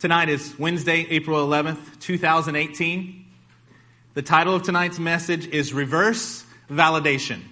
[0.00, 3.22] Tonight is Wednesday, April 11th, 2018.
[4.14, 7.42] The title of tonight's message is Reverse Validation.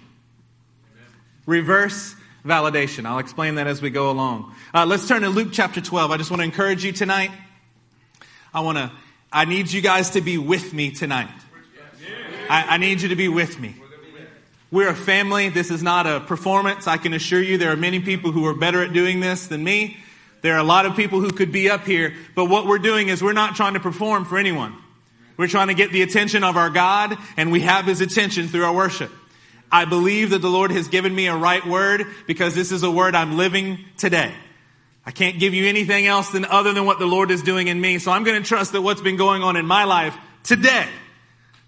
[1.45, 3.05] Reverse validation.
[3.05, 4.55] I'll explain that as we go along.
[4.73, 6.09] Uh, let's turn to Luke chapter 12.
[6.09, 7.29] I just want to encourage you tonight.
[8.51, 8.91] I want to,
[9.31, 11.29] I need you guys to be with me tonight.
[12.49, 13.75] I, I need you to be with me.
[14.71, 15.49] We're a family.
[15.49, 16.87] This is not a performance.
[16.87, 19.63] I can assure you there are many people who are better at doing this than
[19.63, 19.97] me.
[20.41, 23.09] There are a lot of people who could be up here, but what we're doing
[23.09, 24.75] is we're not trying to perform for anyone.
[25.37, 28.65] We're trying to get the attention of our God, and we have His attention through
[28.65, 29.11] our worship.
[29.71, 32.91] I believe that the Lord has given me a right word because this is a
[32.91, 34.33] word I'm living today.
[35.05, 37.79] I can't give you anything else than other than what the Lord is doing in
[37.79, 37.99] me.
[37.99, 40.87] So I'm going to trust that what's been going on in my life today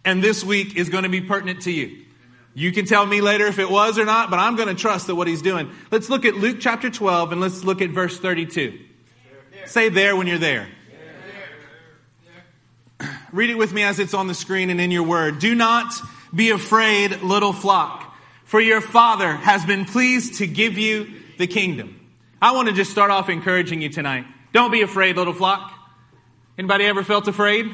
[0.03, 2.05] and this week is going to be pertinent to you.
[2.53, 5.07] You can tell me later if it was or not, but I'm going to trust
[5.07, 5.71] that what he's doing.
[5.89, 8.77] Let's look at Luke chapter 12 and let's look at verse 32.
[9.65, 10.67] Say there when you're there.
[13.31, 15.39] Read it with me as it's on the screen and in your word.
[15.39, 15.93] Do not
[16.33, 21.99] be afraid, little flock, for your Father has been pleased to give you the kingdom.
[22.41, 24.25] I want to just start off encouraging you tonight.
[24.51, 25.71] Don't be afraid, little flock.
[26.57, 27.71] Anybody ever felt afraid?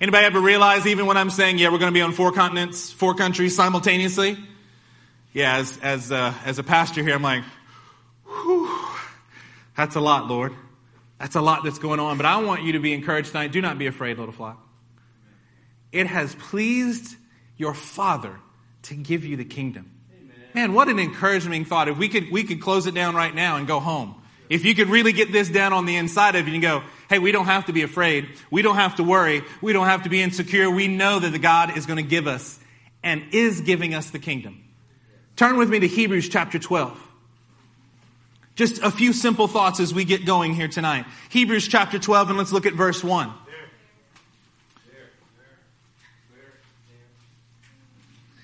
[0.00, 2.90] Anybody ever realize even when I'm saying, yeah, we're going to be on four continents,
[2.90, 4.38] four countries simultaneously?
[5.34, 7.44] Yeah, as, as, uh, as a pastor here, I'm like,
[8.24, 8.74] whew,
[9.76, 10.54] that's a lot, Lord.
[11.18, 12.16] That's a lot that's going on.
[12.16, 13.52] But I want you to be encouraged tonight.
[13.52, 14.66] Do not be afraid, little flock.
[15.92, 17.16] It has pleased
[17.58, 18.40] your Father
[18.84, 19.90] to give you the kingdom.
[20.18, 20.34] Amen.
[20.54, 21.88] Man, what an encouraging thought.
[21.88, 24.14] If we could, we could close it down right now and go home.
[24.48, 27.18] If you could really get this down on the inside of you and go, hey,
[27.18, 28.28] we don't have to be afraid.
[28.52, 29.42] We don't have to worry.
[29.60, 30.70] We don't have to be insecure.
[30.70, 32.58] We know that the God is going to give us
[33.02, 34.62] and is giving us the kingdom.
[35.34, 36.98] Turn with me to Hebrews chapter 12.
[38.54, 41.04] Just a few simple thoughts as we get going here tonight.
[41.30, 43.32] Hebrews chapter 12, and let's look at verse 1.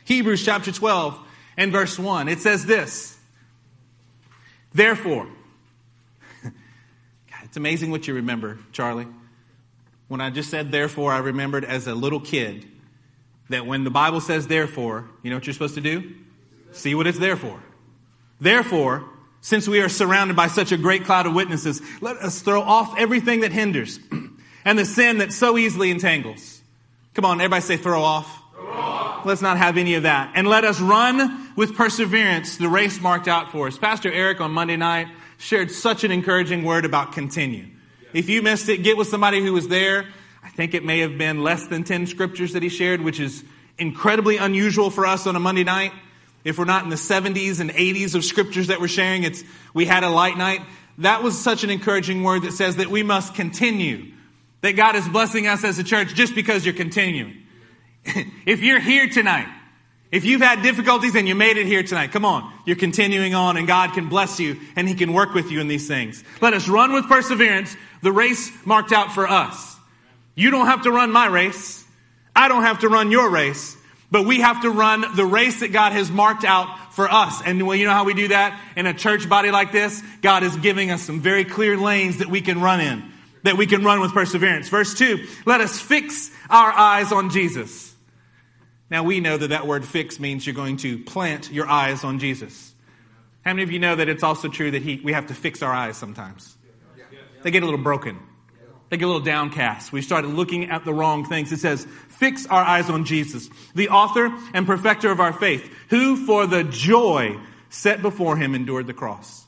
[0.05, 1.19] Hebrews chapter 12
[1.57, 2.29] and verse 1.
[2.29, 3.17] It says this
[4.73, 5.29] Therefore,
[7.57, 9.07] it's amazing what you remember, Charlie.
[10.09, 12.67] When I just said therefore, I remembered as a little kid
[13.49, 16.17] that when the Bible says therefore, you know what you're supposed to do?
[16.73, 17.59] See what it's there for.
[18.39, 19.09] Therefore,
[19.41, 22.95] since we are surrounded by such a great cloud of witnesses, let us throw off
[22.99, 23.99] everything that hinders
[24.67, 26.61] and the sin that so easily entangles.
[27.15, 28.43] Come on, everybody say throw off.
[29.25, 30.33] Let's not have any of that.
[30.35, 33.79] And let us run with perseverance the race marked out for us.
[33.79, 37.67] Pastor Eric on Monday night shared such an encouraging word about continue.
[38.13, 40.07] If you missed it, get with somebody who was there.
[40.43, 43.45] I think it may have been less than 10 scriptures that he shared, which is
[43.79, 45.93] incredibly unusual for us on a Monday night.
[46.45, 49.43] If we're not in the 70s and 80s of scriptures that we're sharing, it's
[49.75, 50.61] we had a light night.
[50.99, 54.13] That was such an encouraging word that says that we must continue.
[54.63, 57.37] That God is blessing us as a church just because you're continuing.
[58.47, 59.49] if you're here tonight,
[60.13, 62.53] if you've had difficulties and you made it here tonight, come on.
[62.65, 65.69] You're continuing on and God can bless you and He can work with you in
[65.69, 66.23] these things.
[66.41, 69.77] Let us run with perseverance the race marked out for us.
[70.35, 71.85] You don't have to run my race.
[72.37, 73.77] I don't have to run your race,
[74.11, 77.43] but we have to run the race that God has marked out for us.
[77.45, 80.03] And well, you know how we do that in a church body like this?
[80.23, 83.11] God is giving us some very clear lanes that we can run in,
[83.43, 84.69] that we can run with perseverance.
[84.69, 87.95] Verse two, let us fix our eyes on Jesus.
[88.91, 92.19] Now we know that that word fix means you're going to plant your eyes on
[92.19, 92.73] Jesus.
[93.45, 95.63] How many of you know that it's also true that he, we have to fix
[95.63, 96.57] our eyes sometimes?
[97.43, 98.19] They get a little broken.
[98.89, 99.93] They get a little downcast.
[99.93, 101.51] We started looking at the wrong things.
[101.53, 106.25] It says, fix our eyes on Jesus, the author and perfecter of our faith, who
[106.25, 107.39] for the joy
[107.69, 109.45] set before him endured the cross,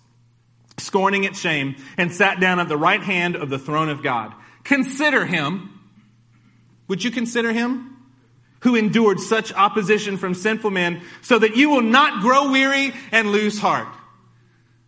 [0.79, 4.33] scorning its shame, and sat down at the right hand of the throne of God.
[4.65, 5.81] Consider him.
[6.89, 7.97] Would you consider him?
[8.61, 13.31] Who endured such opposition from sinful men so that you will not grow weary and
[13.31, 13.89] lose heart.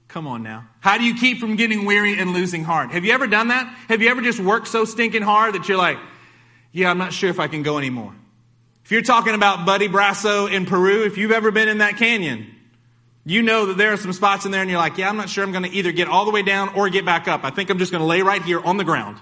[0.09, 0.67] Come on now.
[0.81, 2.91] How do you keep from getting weary and losing heart?
[2.91, 3.67] Have you ever done that?
[3.89, 5.99] Have you ever just worked so stinking hard that you're like,
[6.73, 8.13] yeah, I'm not sure if I can go anymore?
[8.85, 12.47] If you're talking about Buddy Brasso in Peru, if you've ever been in that canyon,
[13.25, 15.29] you know that there are some spots in there and you're like, yeah, I'm not
[15.29, 17.45] sure I'm going to either get all the way down or get back up.
[17.45, 19.19] I think I'm just going to lay right here on the ground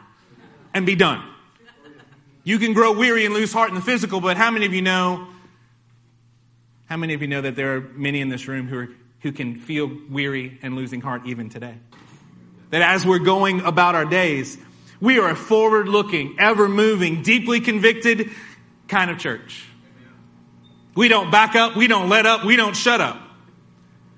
[0.72, 1.22] and be done.
[2.44, 4.82] You can grow weary and lose heart in the physical, but how many of you
[4.82, 5.28] know?
[6.86, 8.88] How many of you know that there are many in this room who, are,
[9.20, 11.74] who can feel weary and losing heart even today?
[12.70, 14.56] That as we're going about our days,
[15.00, 18.30] we are a forward looking, ever moving, deeply convicted
[18.88, 19.66] kind of church.
[20.94, 23.20] We don't back up, we don't let up, we don't shut up.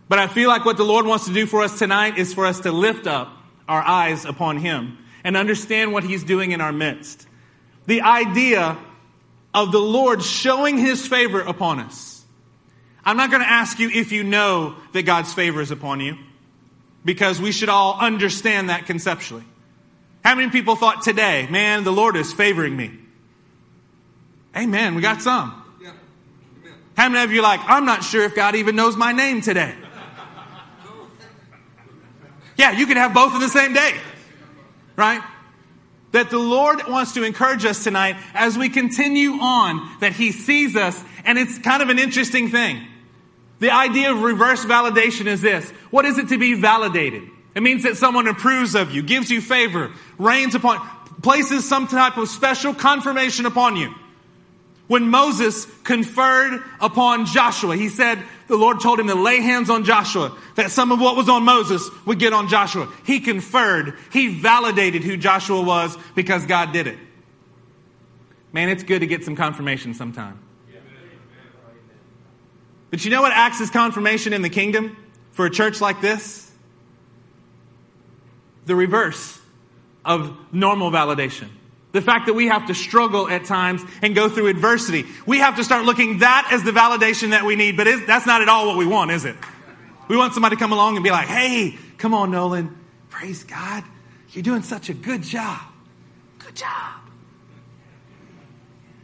[0.08, 2.46] But I feel like what the Lord wants to do for us tonight is for
[2.46, 3.32] us to lift up
[3.68, 7.28] our eyes upon Him and understand what He's doing in our midst.
[7.90, 8.78] The idea
[9.52, 12.24] of the Lord showing His favor upon us.
[13.04, 16.16] I'm not going to ask you if you know that God's favor is upon you,
[17.04, 19.42] because we should all understand that conceptually.
[20.22, 22.96] How many people thought today, man, the Lord is favoring me?
[24.56, 24.94] Amen.
[24.94, 25.50] We got some.
[26.96, 29.74] How many of you like, I'm not sure if God even knows my name today?
[32.56, 33.96] Yeah, you can have both in the same day.
[34.94, 35.22] Right?
[36.12, 40.74] That the Lord wants to encourage us tonight as we continue on, that He sees
[40.76, 42.84] us, and it's kind of an interesting thing.
[43.60, 45.70] The idea of reverse validation is this.
[45.90, 47.24] What is it to be validated?
[47.54, 50.78] It means that someone approves of you, gives you favor, rains upon,
[51.22, 53.94] places some type of special confirmation upon you.
[54.86, 58.18] When Moses conferred upon Joshua, he said,
[58.50, 61.44] the Lord told him to lay hands on Joshua, that some of what was on
[61.44, 62.92] Moses would get on Joshua.
[63.06, 66.98] He conferred, he validated who Joshua was because God did it.
[68.52, 70.38] Man, it's good to get some confirmation sometime.
[72.90, 74.96] But you know what acts as confirmation in the kingdom
[75.30, 76.50] for a church like this?
[78.66, 79.38] The reverse
[80.04, 81.48] of normal validation.
[81.92, 85.06] The fact that we have to struggle at times and go through adversity.
[85.26, 88.42] We have to start looking that as the validation that we need, but that's not
[88.42, 89.34] at all what we want, is it?
[90.08, 92.76] We want somebody to come along and be like, hey, come on, Nolan.
[93.08, 93.84] Praise God.
[94.30, 95.60] You're doing such a good job.
[96.38, 97.00] Good job.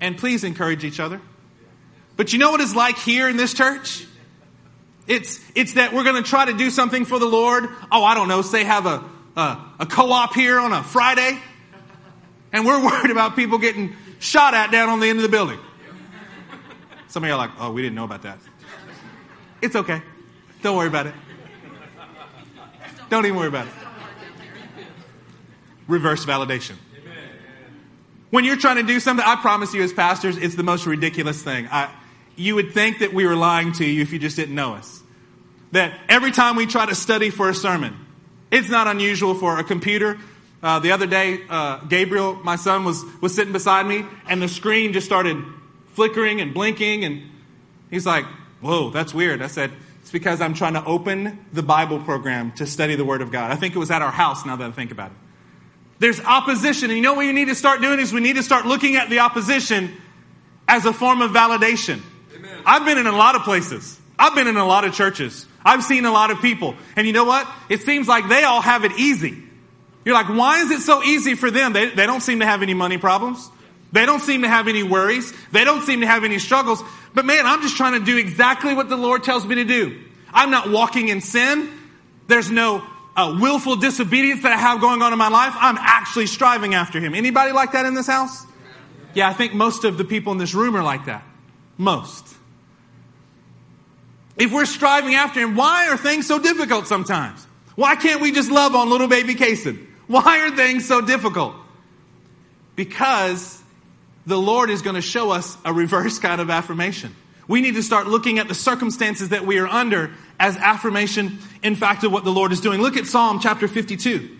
[0.01, 1.21] And please encourage each other.
[2.17, 4.07] But you know what it's like here in this church?
[5.07, 7.69] It's, it's that we're going to try to do something for the Lord.
[7.91, 9.05] Oh, I don't know, say have a,
[9.37, 11.39] a, a co-op here on a Friday.
[12.57, 15.59] And we're worried about people getting shot at down on the end of the building.
[17.09, 18.39] Some of you are like, oh, we didn't know about that.
[19.61, 20.01] It's okay.
[20.63, 21.13] Don't worry about it.
[23.11, 23.73] Don't even worry about it.
[25.87, 26.77] Reverse validation.
[28.31, 31.43] When you're trying to do something, I promise you, as pastors, it's the most ridiculous
[31.43, 31.69] thing.
[31.71, 31.91] I,
[32.37, 35.03] you would think that we were lying to you if you just didn't know us.
[35.73, 37.95] That every time we try to study for a sermon,
[38.51, 40.17] it's not unusual for a computer.
[40.67, 44.49] Uh, the other day, uh, Gabriel, my son, was, was sitting beside me, and the
[44.49, 45.37] screen just started
[45.95, 47.23] flickering and blinking, and
[47.89, 48.25] he's like,
[48.61, 49.43] Whoa, that's weird.
[49.43, 49.71] I said,
[50.01, 53.53] It's because I'm trying to open the Bible program to study the Word of God.
[53.53, 55.17] I think it was at our house now that I think about it.
[56.01, 58.43] There's opposition, and you know what we need to start doing is we need to
[58.43, 59.95] start looking at the opposition
[60.67, 62.03] as a form of validation.
[62.67, 64.01] I've been in a lot of places.
[64.19, 65.47] I've been in a lot of churches.
[65.65, 66.75] I've seen a lot of people.
[66.97, 67.49] And you know what?
[67.69, 69.45] It seems like they all have it easy.
[70.07, 71.73] You're like, why is it so easy for them?
[71.73, 73.51] They, they don't seem to have any money problems.
[73.91, 75.35] They don't seem to have any worries.
[75.51, 76.81] They don't seem to have any struggles.
[77.13, 80.01] But man, I'm just trying to do exactly what the Lord tells me to do.
[80.33, 81.73] I'm not walking in sin.
[82.29, 82.87] There's no
[83.17, 85.55] uh, willful disobedience that I have going on in my life.
[85.57, 87.13] I'm actually striving after Him.
[87.13, 88.47] Anybody like that in this house?
[89.13, 91.25] Yeah, I think most of the people in this room are like that.
[91.79, 92.29] Most.
[94.37, 97.45] If we're striving after Him, why are things so difficult sometimes?
[97.75, 99.86] Why can't we just love on little baby Kason?
[100.07, 101.55] Why are things so difficult?
[102.77, 103.63] Because
[104.27, 107.15] the Lord is going to show us a reverse kind of affirmation.
[107.49, 111.77] We need to start looking at the circumstances that we are under as affirmation, in
[111.77, 112.81] fact, of what the Lord is doing.
[112.83, 114.37] Look at Psalm chapter 52.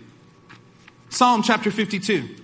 [1.09, 2.35] Psalm chapter 52.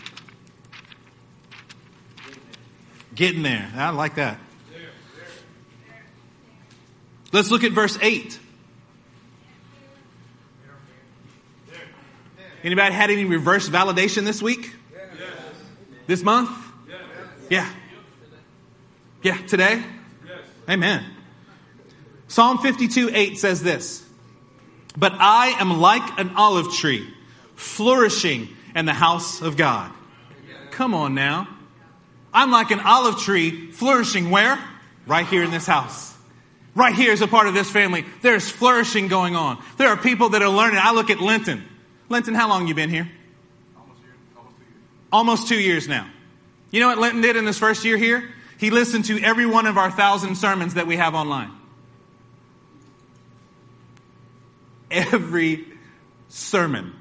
[3.14, 3.70] Getting there.
[3.76, 4.40] I like that.
[7.32, 8.40] Let's look at verse 8.
[12.64, 14.74] Anybody had any reverse validation this week?
[16.08, 16.50] This month?
[17.50, 17.70] Yeah.
[19.22, 19.84] Yeah, today?
[20.70, 21.04] Amen.
[22.28, 24.04] Psalm 52 8 says this
[24.98, 27.08] But I am like an olive tree,
[27.56, 29.92] flourishing in the house of God.
[30.72, 31.48] Come on now.
[32.34, 34.60] I'm like an olive tree, flourishing where?
[35.06, 36.16] Right here in this house.
[36.76, 39.62] Right here as a part of this family, there's flourishing going on.
[39.78, 40.80] There are people that are learning.
[40.82, 41.64] I look at Linton.
[42.14, 43.10] Linton, how long you been here?
[43.76, 44.64] Almost, year, almost, two
[45.12, 46.08] almost two years now.
[46.72, 48.30] You know what Linton did in his first year here?
[48.60, 51.52] He listened to every one of our thousand sermons that we have online.
[54.90, 55.66] Every
[56.30, 56.94] sermon.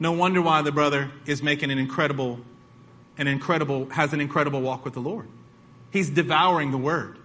[0.00, 2.40] No wonder why the brother is making an incredible,
[3.18, 5.28] an incredible, has an incredible walk with the Lord.
[5.90, 7.18] He's devouring the word.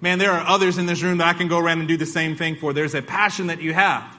[0.00, 2.06] Man, there are others in this room that I can go around and do the
[2.06, 2.72] same thing for.
[2.72, 4.17] There's a passion that you have.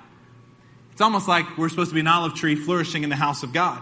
[0.99, 3.53] It's almost like we're supposed to be an olive tree flourishing in the house of
[3.53, 3.81] God.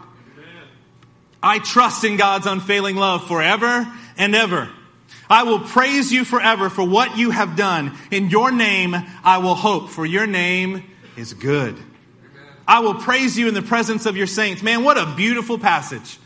[1.42, 4.70] I trust in God's unfailing love forever and ever.
[5.28, 7.98] I will praise you forever for what you have done.
[8.12, 10.84] In your name, I will hope, for your name
[11.18, 11.76] is good.
[12.68, 14.62] I will praise you in the presence of your saints.
[14.62, 16.20] Man, what a beautiful passage.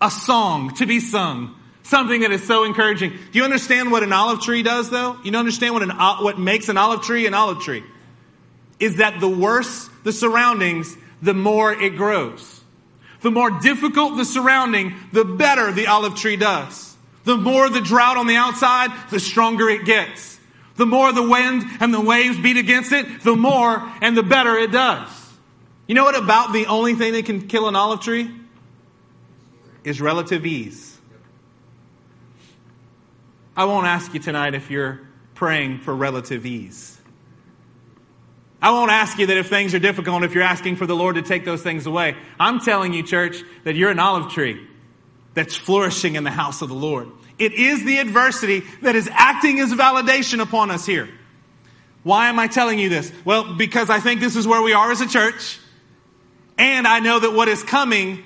[0.00, 1.54] A song to be sung.
[1.82, 3.10] Something that is so encouraging.
[3.10, 5.18] Do you understand what an olive tree does though?
[5.22, 7.84] You don't understand what an, what makes an olive tree an olive tree?
[8.80, 12.62] Is that the worse the surroundings, the more it grows.
[13.20, 16.96] The more difficult the surrounding, the better the olive tree does.
[17.24, 20.40] The more the drought on the outside, the stronger it gets.
[20.76, 24.56] The more the wind and the waves beat against it, the more and the better
[24.56, 25.10] it does.
[25.86, 28.30] You know what about the only thing that can kill an olive tree?
[29.84, 30.98] Is relative ease.
[33.54, 35.02] I won't ask you tonight if you're
[35.34, 36.97] praying for relative ease.
[38.60, 41.14] I won't ask you that if things are difficult, if you're asking for the Lord
[41.14, 42.16] to take those things away.
[42.40, 44.66] I'm telling you, church, that you're an olive tree
[45.34, 47.08] that's flourishing in the house of the Lord.
[47.38, 51.08] It is the adversity that is acting as validation upon us here.
[52.02, 53.12] Why am I telling you this?
[53.24, 55.60] Well, because I think this is where we are as a church.
[56.56, 58.24] And I know that what is coming,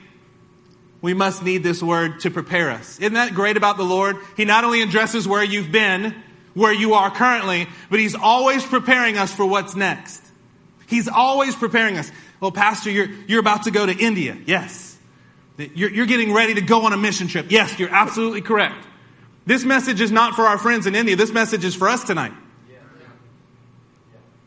[1.02, 2.98] we must need this word to prepare us.
[2.98, 4.16] Isn't that great about the Lord?
[4.36, 6.14] He not only addresses where you've been,
[6.54, 10.21] where you are currently, but He's always preparing us for what's next.
[10.92, 12.12] He's always preparing us.
[12.38, 14.36] Well, Pastor, you're, you're about to go to India.
[14.46, 14.98] Yes.
[15.56, 17.46] You're, you're getting ready to go on a mission trip.
[17.48, 18.86] Yes, you're absolutely correct.
[19.46, 21.16] This message is not for our friends in India.
[21.16, 22.32] This message is for us tonight.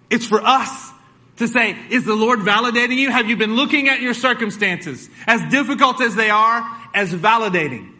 [0.09, 0.91] It's for us
[1.37, 3.09] to say, is the Lord validating you?
[3.09, 6.61] Have you been looking at your circumstances, as difficult as they are,
[6.93, 7.91] as validating?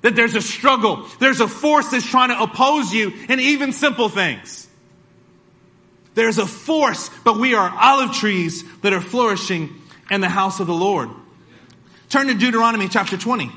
[0.00, 4.08] That there's a struggle, there's a force that's trying to oppose you in even simple
[4.08, 4.61] things.
[6.14, 9.70] There's a force, but we are olive trees that are flourishing
[10.10, 11.08] in the house of the Lord.
[12.08, 13.50] Turn to Deuteronomy chapter 20.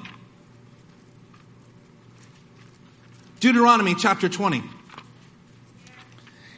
[3.42, 4.64] Deuteronomy chapter 20.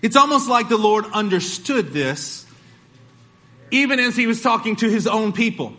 [0.01, 2.45] It's almost like the Lord understood this
[3.71, 5.73] even as he was talking to his own people.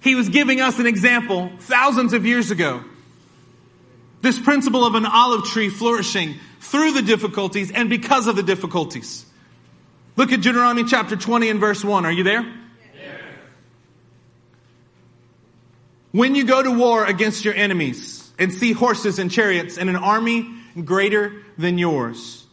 [0.00, 2.82] He was giving us an example thousands of years ago.
[4.20, 9.24] This principle of an olive tree flourishing through the difficulties and because of the difficulties.
[10.16, 12.04] Look at Deuteronomy chapter 20 and verse 1.
[12.04, 12.54] Are you there?
[16.10, 19.96] When you go to war against your enemies and see horses and chariots and an
[19.96, 20.48] army
[20.84, 22.46] greater than yours,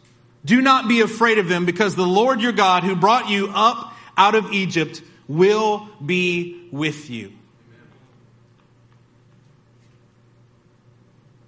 [0.44, 3.94] do not be afraid of them because the Lord your God who brought you up
[4.16, 7.32] out of Egypt will be with you.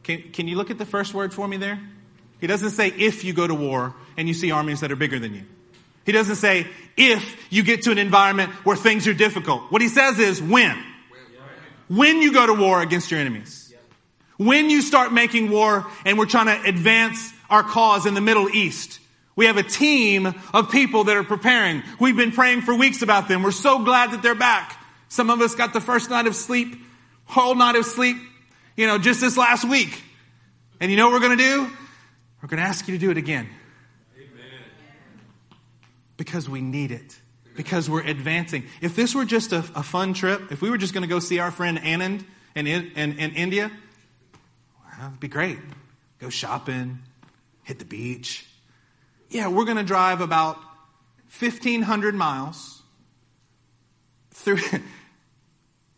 [0.09, 1.79] Can, can you look at the first word for me there?
[2.41, 5.19] He doesn't say if you go to war and you see armies that are bigger
[5.19, 5.43] than you.
[6.07, 9.71] He doesn't say if you get to an environment where things are difficult.
[9.71, 10.83] What he says is when.
[11.89, 13.71] When you go to war against your enemies.
[14.39, 18.49] When you start making war and we're trying to advance our cause in the Middle
[18.49, 19.01] East.
[19.37, 21.83] We have a team of people that are preparing.
[22.01, 23.43] We've been praying for weeks about them.
[23.43, 24.75] We're so glad that they're back.
[25.11, 26.77] Some of us got the first night of sleep,
[27.27, 28.17] whole night of sleep,
[28.79, 30.05] you know, just this last week.
[30.81, 31.63] And you know what we're going to do?
[32.41, 33.49] We're going to ask you to do it again.
[34.17, 34.61] Amen.
[36.17, 37.19] Because we need it.
[37.57, 38.67] Because we're advancing.
[38.81, 41.19] If this were just a, a fun trip, if we were just going to go
[41.19, 43.69] see our friend Anand in, in, in India,
[44.81, 45.59] well, that'd be great.
[46.21, 47.01] Go shopping,
[47.65, 48.47] hit the beach.
[49.29, 50.55] Yeah, we're going to drive about
[51.37, 52.81] 1,500 miles
[54.31, 54.61] through.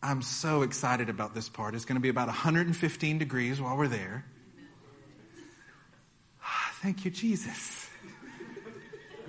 [0.03, 1.75] I'm so excited about this part.
[1.75, 4.25] It's going to be about 115 degrees while we're there.
[6.43, 7.89] Ah, thank you, Jesus.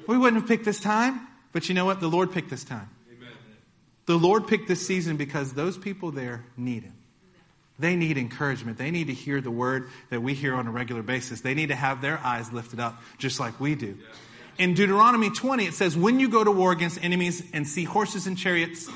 [0.07, 1.99] We wouldn't have picked this time, but you know what?
[1.99, 2.89] The Lord picked this time.
[3.15, 3.33] Amen.
[4.05, 6.93] The Lord picked this season because those people there need Him.
[7.77, 8.77] They need encouragement.
[8.77, 11.41] They need to hear the word that we hear on a regular basis.
[11.41, 13.97] They need to have their eyes lifted up just like we do.
[14.57, 18.27] In Deuteronomy 20, it says, When you go to war against enemies and see horses
[18.27, 18.87] and chariots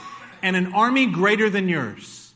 [0.46, 2.32] and an army greater than yours,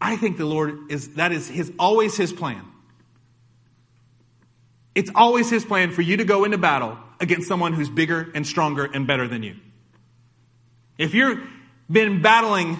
[0.00, 2.64] I think the Lord is, that is his, always his plan.
[4.94, 8.46] It's always his plan for you to go into battle against someone who's bigger and
[8.46, 9.56] stronger and better than you.
[10.96, 11.46] If you've
[11.90, 12.78] been battling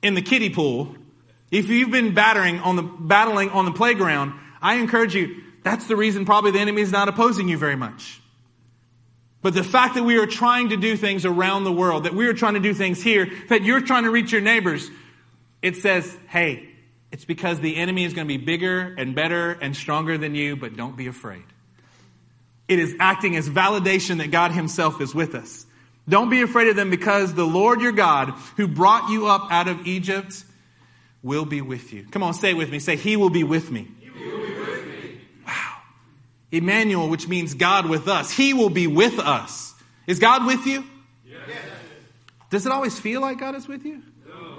[0.00, 0.96] in the kiddie pool,
[1.50, 5.96] if you've been battering on the, battling on the playground, I encourage you, that's the
[5.96, 8.21] reason probably the enemy is not opposing you very much.
[9.42, 12.26] But the fact that we are trying to do things around the world, that we
[12.28, 14.88] are trying to do things here, that you're trying to reach your neighbors,
[15.60, 16.68] it says, hey,
[17.10, 20.56] it's because the enemy is going to be bigger and better and stronger than you,
[20.56, 21.42] but don't be afraid.
[22.68, 25.66] It is acting as validation that God Himself is with us.
[26.08, 29.68] Don't be afraid of them because the Lord your God, who brought you up out
[29.68, 30.44] of Egypt,
[31.22, 32.06] will be with you.
[32.10, 32.78] Come on, say it with me.
[32.78, 33.88] Say, He will be with me.
[34.02, 35.20] Will be with me.
[35.46, 35.76] Wow.
[36.52, 38.30] Emmanuel, which means God with us.
[38.30, 39.74] He will be with us.
[40.06, 40.84] Is God with you?
[41.26, 41.38] Yes.
[42.50, 44.02] Does it always feel like God is with you?
[44.28, 44.58] No.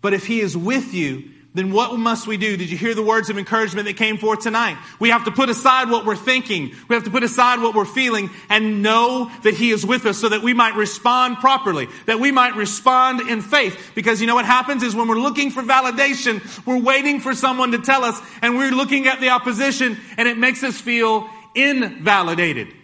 [0.00, 2.56] But if He is with you, then what must we do?
[2.56, 4.76] Did you hear the words of encouragement that came forth tonight?
[4.98, 6.74] We have to put aside what we're thinking.
[6.88, 10.18] We have to put aside what we're feeling and know that He is with us
[10.18, 13.92] so that we might respond properly, that we might respond in faith.
[13.94, 17.72] Because you know what happens is when we're looking for validation, we're waiting for someone
[17.72, 22.75] to tell us and we're looking at the opposition and it makes us feel invalidated.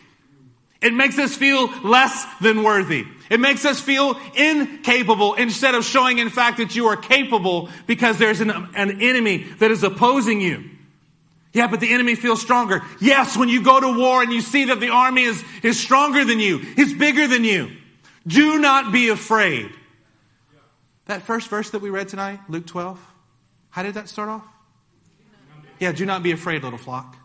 [0.82, 3.06] It makes us feel less than worthy.
[3.30, 8.18] It makes us feel incapable instead of showing, in fact, that you are capable because
[8.18, 10.70] there's an, an enemy that is opposing you.
[11.52, 12.82] Yeah, but the enemy feels stronger.
[13.00, 16.24] Yes, when you go to war and you see that the army is, is stronger
[16.24, 17.70] than you, is bigger than you,
[18.26, 19.70] do not be afraid.
[21.06, 22.98] That first verse that we read tonight, Luke 12,
[23.70, 24.44] how did that start off?
[25.78, 27.16] Yeah, do not be afraid, little flock.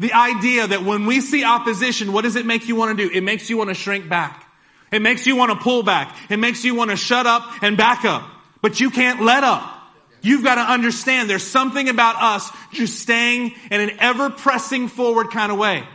[0.00, 3.14] The idea that when we see opposition, what does it make you want to do?
[3.14, 4.50] It makes you want to shrink back.
[4.90, 6.16] It makes you want to pull back.
[6.30, 8.28] It makes you want to shut up and back up.
[8.62, 9.76] But you can't let up.
[10.22, 15.30] You've got to understand there's something about us just staying in an ever pressing forward
[15.30, 15.86] kind of way.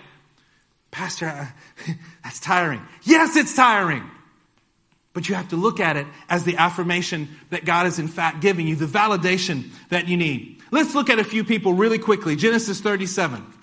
[0.91, 1.47] Pastor, uh,
[2.23, 2.81] that's tiring.
[3.03, 4.03] Yes, it's tiring.
[5.13, 8.39] But you have to look at it as the affirmation that God is in fact
[8.39, 10.61] giving you, the validation that you need.
[10.69, 12.35] Let's look at a few people really quickly.
[12.35, 13.54] Genesis 37.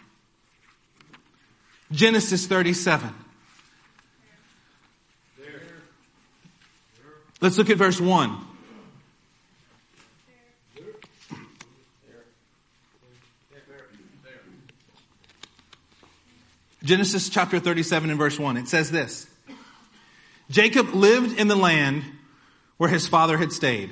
[1.92, 3.14] Genesis 37.
[7.40, 8.46] Let's look at verse 1.
[16.84, 18.56] Genesis chapter 37 and verse 1.
[18.56, 19.28] It says this
[20.50, 22.04] Jacob lived in the land
[22.76, 23.90] where his father had stayed.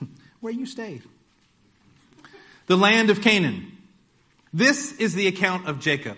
[0.40, 1.02] where you stayed.
[2.66, 3.76] The land of Canaan.
[4.52, 6.16] This is the account of Jacob.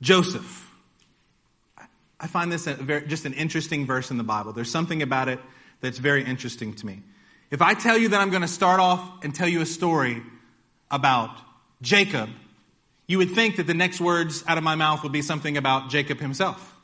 [0.00, 0.64] Joseph.
[2.18, 4.52] I find this very, just an interesting verse in the Bible.
[4.52, 5.38] There's something about it
[5.80, 7.02] that's very interesting to me.
[7.50, 10.22] If I tell you that I'm going to start off and tell you a story
[10.90, 11.30] about
[11.82, 12.30] Jacob,
[13.06, 15.90] you would think that the next words out of my mouth would be something about
[15.90, 16.74] Jacob himself.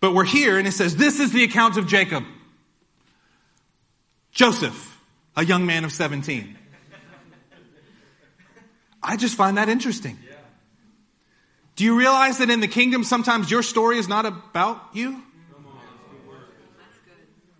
[0.00, 2.24] But we're here and it says, This is the account of Jacob.
[4.32, 5.00] Joseph,
[5.36, 6.58] a young man of 17.
[9.02, 10.18] I just find that interesting.
[11.76, 15.22] Do you realize that in the kingdom, sometimes your story is not about you?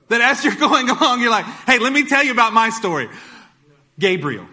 [0.08, 3.08] That as you're going along, you're like, hey, let me tell you about my story.
[3.98, 4.46] Gabriel.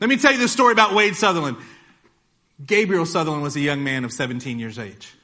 [0.00, 1.56] Let me tell you the story about Wade Sutherland.
[2.64, 5.14] Gabriel Sutherland was a young man of 17 years age.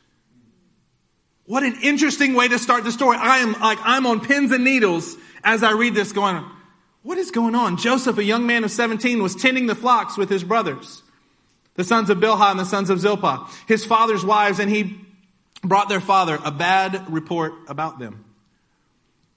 [1.44, 3.18] What an interesting way to start the story.
[3.20, 6.44] I am like, I'm on pins and needles as I read this going,
[7.02, 7.76] what is going on?
[7.76, 11.02] Joseph, a young man of 17, was tending the flocks with his brothers
[11.74, 15.00] the sons of Bilhah and the sons of Zilpah, his father's wives, and he
[15.62, 18.24] brought their father a bad report about them.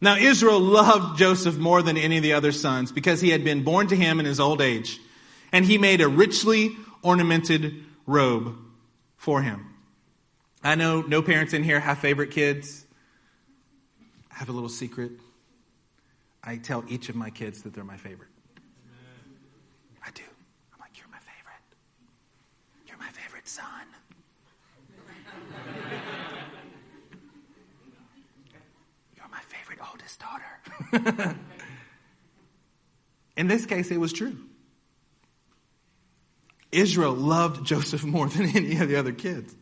[0.02, 3.64] Now Israel loved Joseph more than any of the other sons because he had been
[3.64, 5.00] born to him in his old age,
[5.52, 8.56] and he made a richly ornamented robe
[9.16, 9.68] for him.
[10.64, 12.86] I know no parents in here have favorite kids.
[14.32, 15.12] I have a little secret.
[16.44, 18.30] I tell each of my kids that they're my favorite.
[20.06, 20.24] I do.
[23.46, 23.88] son.
[29.16, 30.83] You're my favorite oldest daughter.
[33.36, 34.38] In this case, it was true.
[36.72, 39.56] Israel loved Joseph more than any of the other kids.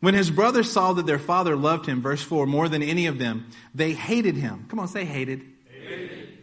[0.00, 3.18] When his brothers saw that their father loved him, verse 4, more than any of
[3.18, 4.66] them, they hated him.
[4.68, 5.42] Come on, say hated.
[5.70, 6.38] hated.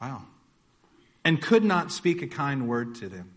[0.00, 0.22] Wow.
[1.24, 3.32] And could not speak a kind word to them.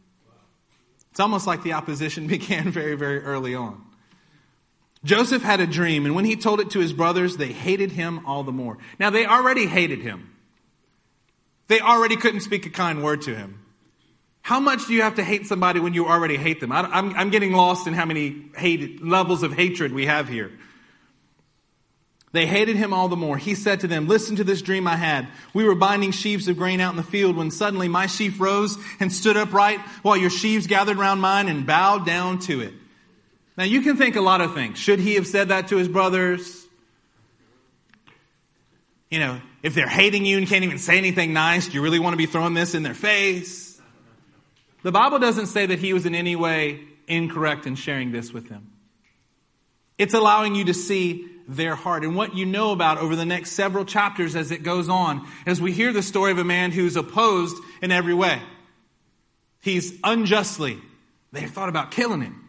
[1.12, 3.84] It's almost like the opposition began very, very early on.
[5.04, 8.26] Joseph had a dream, and when he told it to his brothers, they hated him
[8.26, 8.78] all the more.
[9.00, 10.30] Now, they already hated him.
[11.68, 13.60] They already couldn't speak a kind word to him.
[14.42, 16.72] How much do you have to hate somebody when you already hate them?
[16.72, 20.52] I'm, I'm getting lost in how many hate, levels of hatred we have here.
[22.34, 23.38] They hated him all the more.
[23.38, 25.28] He said to them, Listen to this dream I had.
[25.54, 28.78] We were binding sheaves of grain out in the field when suddenly my sheaf rose
[29.00, 32.74] and stood upright while your sheaves gathered round mine and bowed down to it.
[33.58, 34.80] Now you can think a lot of things.
[34.80, 36.66] Should he have said that to his brothers?
[39.10, 42.00] You know, if they're hating you and can't even say anything nice, do you really
[42.00, 43.80] want to be throwing this in their face?
[44.82, 48.50] The Bible doesn't say that he was in any way incorrect in sharing this with
[48.50, 48.72] them.
[49.98, 52.04] It's allowing you to see their heart.
[52.04, 55.62] And what you know about over the next several chapters as it goes on, as
[55.62, 58.42] we hear the story of a man who's opposed in every way.
[59.62, 60.80] He's unjustly
[61.32, 62.43] they've thought about killing him.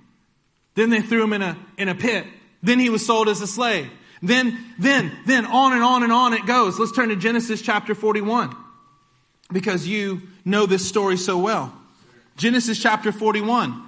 [0.74, 2.26] Then they threw him in a, in a pit.
[2.62, 3.90] Then he was sold as a slave.
[4.22, 6.78] Then, then, then on and on and on it goes.
[6.78, 8.56] Let's turn to Genesis chapter 41
[9.52, 11.72] because you know this story so well.
[12.36, 13.82] Genesis chapter 41.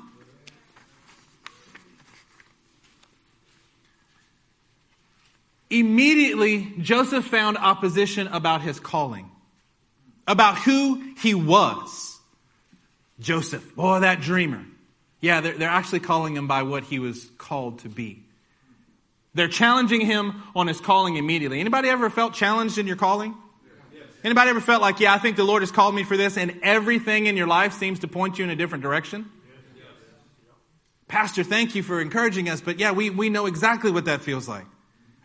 [5.69, 9.31] Immediately, Joseph found opposition about his calling,
[10.29, 12.19] about who he was.
[13.19, 14.65] Joseph, boy, that dreamer.
[15.21, 18.23] Yeah, they're, they're actually calling him by what he was called to be.
[19.35, 21.61] They're challenging him on his calling immediately.
[21.61, 23.35] Anybody ever felt challenged in your calling?
[24.25, 26.59] Anybody ever felt like, yeah, I think the Lord has called me for this, and
[26.63, 29.31] everything in your life seems to point you in a different direction?
[31.07, 34.49] Pastor, thank you for encouraging us, but yeah, we, we know exactly what that feels
[34.49, 34.65] like.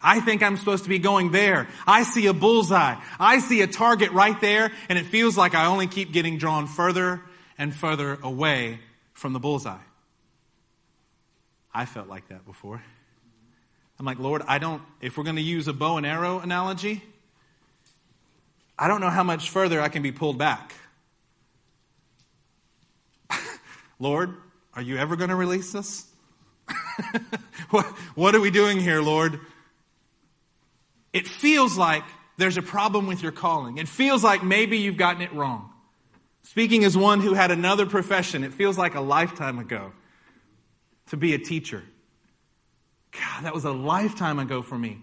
[0.03, 1.67] I think I'm supposed to be going there.
[1.87, 2.95] I see a bullseye.
[3.19, 6.67] I see a target right there, and it feels like I only keep getting drawn
[6.67, 7.21] further
[7.57, 8.79] and further away
[9.21, 9.77] from the bullseye.
[11.71, 12.81] I felt like that before.
[13.99, 17.03] I'm like, Lord, I don't, if we're going to use a bow and arrow analogy,
[18.79, 20.73] I don't know how much further I can be pulled back.
[23.99, 24.33] Lord,
[24.73, 26.07] are you ever going to release us?
[27.69, 29.39] what, what are we doing here, Lord?
[31.13, 32.03] It feels like
[32.37, 33.77] there's a problem with your calling.
[33.77, 35.70] It feels like maybe you've gotten it wrong.
[36.51, 39.93] Speaking as one who had another profession, it feels like a lifetime ago
[41.07, 41.81] to be a teacher.
[43.13, 44.99] God, that was a lifetime ago for me.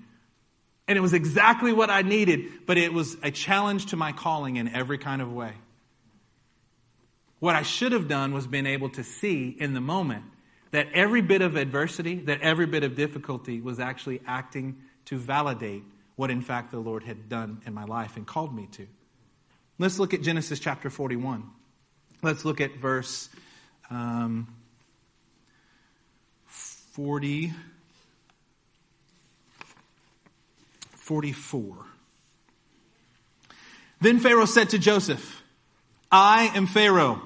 [0.87, 4.57] And it was exactly what I needed, but it was a challenge to my calling
[4.57, 5.55] in every kind of way.
[7.39, 10.25] What I should have done was been able to see in the moment
[10.73, 15.83] that every bit of adversity, that every bit of difficulty was actually acting to validate
[16.15, 18.87] what in fact the Lord had done in my life and called me to.
[19.79, 21.45] Let's look at Genesis chapter 41.
[22.23, 23.29] Let's look at verse
[23.91, 24.49] um,
[26.47, 27.53] 40.
[31.09, 31.77] 44.
[34.01, 35.43] Then Pharaoh said to Joseph,
[36.11, 37.23] I am Pharaoh,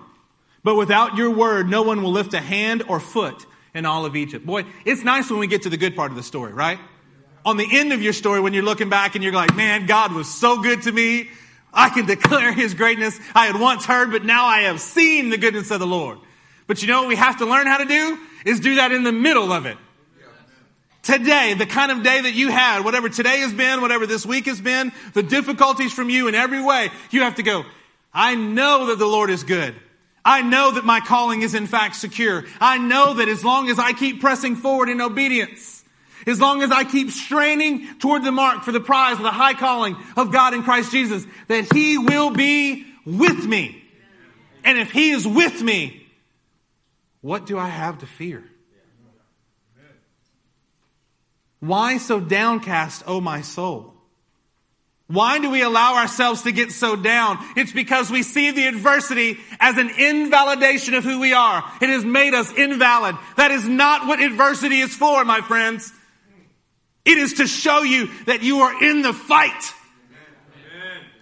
[0.62, 4.15] but without your word, no one will lift a hand or foot in all of
[4.15, 4.47] Egypt.
[4.47, 6.79] Boy, it's nice when we get to the good part of the story, right?
[7.45, 10.12] On the end of your story, when you're looking back and you're like, man, God
[10.12, 11.31] was so good to me.
[11.73, 13.19] I can declare his greatness.
[13.35, 16.19] I had once heard, but now I have seen the goodness of the Lord.
[16.67, 18.19] But you know what we have to learn how to do?
[18.45, 19.77] Is do that in the middle of it.
[21.03, 24.47] Today, the kind of day that you had, whatever today has been, whatever this week
[24.47, 27.65] has been, the difficulties from you in every way, you have to go,
[28.15, 29.75] I know that the Lord is good.
[30.25, 32.45] I know that my calling is in fact secure.
[32.61, 35.82] I know that as long as I keep pressing forward in obedience,
[36.27, 39.55] as long as I keep straining toward the mark for the prize of the high
[39.55, 43.83] calling of God in Christ Jesus, that He will be with me.
[44.65, 46.07] And if He is with me,
[47.21, 48.45] what do I have to fear?
[51.61, 53.95] Why so downcast, O my soul?
[55.07, 57.39] Why do we allow ourselves to get so down?
[57.55, 61.63] It's because we see the adversity as an invalidation of who we are.
[61.81, 63.17] It has made us invalid.
[63.37, 65.93] That is not what adversity is for, my friends.
[67.05, 69.75] It is to show you that you are in the fight.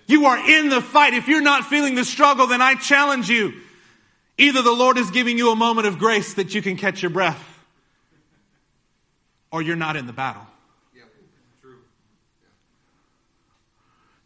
[0.07, 1.15] You are in the fight.
[1.15, 3.55] If you're not feeling the struggle, then I challenge you.
[4.37, 7.11] Either the Lord is giving you a moment of grace that you can catch your
[7.11, 7.43] breath,
[9.53, 10.47] or you're not in the battle.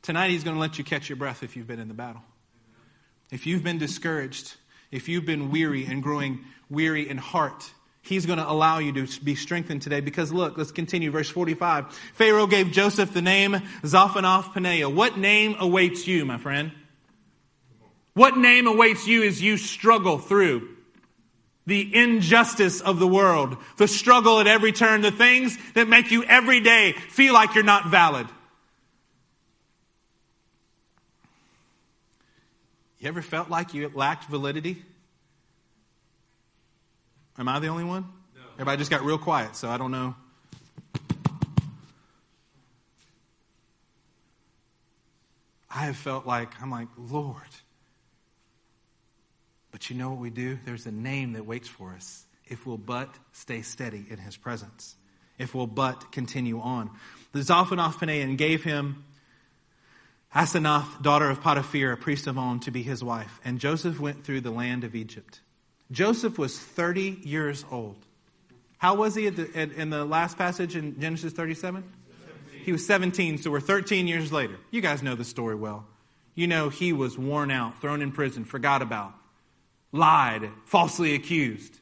[0.03, 2.23] Tonight, He's going to let you catch your breath if you've been in the battle.
[3.31, 4.55] If you've been discouraged,
[4.90, 7.73] if you've been weary and growing weary in heart,
[8.05, 11.11] He's going to allow you to be strengthened today because look, let's continue.
[11.11, 11.90] Verse 45.
[12.14, 14.93] Pharaoh gave Joseph the name Zaphanath Paneah.
[14.93, 16.73] What name awaits you, my friend?
[18.12, 20.69] What name awaits you as you struggle through
[21.67, 26.23] the injustice of the world, the struggle at every turn, the things that make you
[26.25, 28.27] every day feel like you're not valid.
[32.99, 34.83] You ever felt like you lacked validity?
[37.38, 38.03] Am I the only one?
[38.35, 38.42] No.
[38.55, 40.14] Everybody just got real quiet, so I don't know.
[45.70, 47.42] I have felt like, I'm like, Lord,
[49.73, 50.57] but you know what we do?
[50.64, 54.94] There's a name that waits for us if we'll but stay steady in his presence,
[55.37, 56.90] if we'll but continue on.
[57.33, 59.05] The Zaphanath Paneah gave him
[60.33, 63.40] Asenath, daughter of Potiphar, a priest of On, to be his wife.
[63.44, 65.40] And Joseph went through the land of Egypt.
[65.90, 67.97] Joseph was 30 years old.
[68.79, 71.83] How was he the, at, in the last passage in Genesis 37?
[71.83, 72.61] 17.
[72.64, 74.57] He was 17, so we're 13 years later.
[74.70, 75.87] You guys know the story well.
[76.35, 79.14] You know he was worn out, thrown in prison, forgot about
[79.94, 81.79] lied, falsely accused.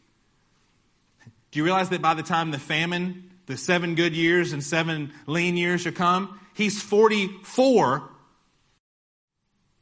[1.50, 5.12] Do you realize that by the time the famine, the seven good years and seven
[5.26, 8.08] lean years are come, he's 44.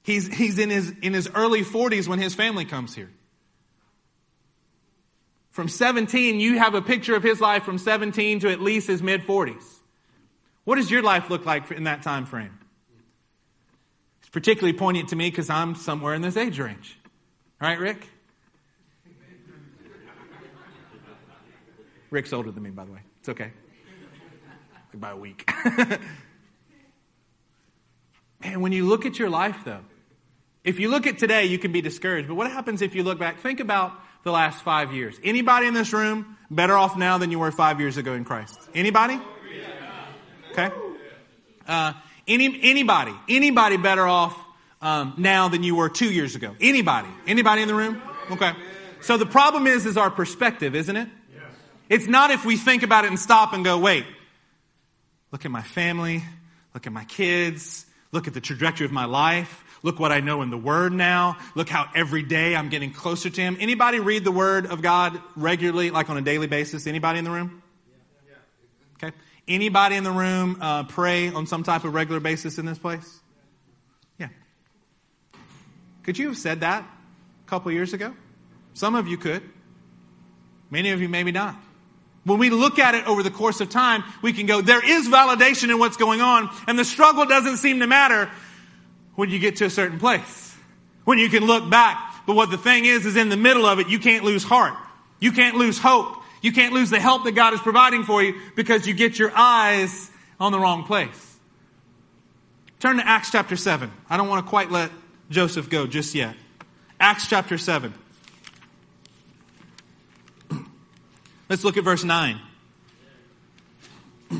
[0.02, 3.11] He's, he's in, his, in his early 40s when his family comes here.
[5.50, 9.02] From 17, you have a picture of his life from 17 to at least his
[9.02, 9.64] mid 40s.
[10.64, 12.58] What does your life look like in that time frame?
[14.20, 16.96] It's particularly poignant to me because I'm somewhere in this age range.
[17.60, 18.06] All right, Rick?
[22.10, 23.00] Rick's older than me, by the way.
[23.18, 23.50] It's okay.
[24.94, 25.48] By a week.
[28.42, 29.84] and when you look at your life, though,
[30.62, 32.28] if you look at today, you can be discouraged.
[32.28, 33.40] But what happens if you look back?
[33.40, 35.18] Think about the last five years.
[35.22, 38.59] Anybody in this room better off now than you were five years ago in Christ?
[38.74, 39.20] Anybody?
[40.52, 40.70] Okay.
[41.66, 41.92] Uh,
[42.26, 44.37] any anybody anybody better off
[44.83, 46.54] um, now than you were two years ago?
[46.61, 47.09] Anybody?
[47.26, 48.02] Anybody in the room?
[48.30, 48.52] Okay.
[49.00, 51.09] So the problem is is our perspective, isn't it?
[51.88, 54.06] It's not if we think about it and stop and go, wait,
[55.33, 56.22] look at my family,
[56.72, 60.42] look at my kids, look at the trajectory of my life, look what I know
[60.42, 63.56] in the Word now, look how every day I'm getting closer to Him.
[63.60, 66.86] Anybody read the Word of God regularly, like on a daily basis?
[66.86, 67.62] Anybody in the room?
[69.02, 69.16] Okay.
[69.48, 73.20] Anybody in the room uh, pray on some type of regular basis in this place?
[74.18, 74.28] Yeah.
[76.02, 78.14] Could you have said that a couple years ago?
[78.74, 79.42] Some of you could.
[80.70, 81.56] Many of you maybe not.
[82.24, 85.08] When we look at it over the course of time, we can go, there is
[85.08, 88.30] validation in what's going on, and the struggle doesn't seem to matter
[89.20, 90.56] when you get to a certain place.
[91.04, 92.24] When you can look back.
[92.26, 94.72] But what the thing is, is in the middle of it, you can't lose heart.
[95.18, 96.16] You can't lose hope.
[96.40, 99.30] You can't lose the help that God is providing for you because you get your
[99.37, 101.37] eyes on the wrong place.
[102.78, 103.90] Turn to Acts chapter 7.
[104.09, 104.90] I don't want to quite let
[105.28, 106.35] Joseph go just yet.
[106.98, 107.92] Acts chapter 7.
[111.50, 112.40] Let's look at verse 9.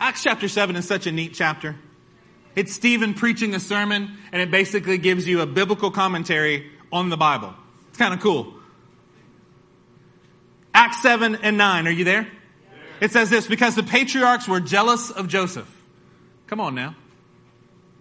[0.00, 1.76] Acts chapter 7 is such a neat chapter.
[2.54, 7.16] It's Stephen preaching a sermon, and it basically gives you a biblical commentary on the
[7.16, 7.54] Bible.
[7.88, 8.54] It's kind of cool.
[10.72, 12.28] Acts 7 and 9, are you there?
[13.00, 15.70] It says this because the patriarchs were jealous of Joseph.
[16.46, 16.94] Come on now.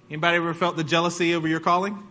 [0.10, 2.04] Anybody ever felt the jealousy over your calling?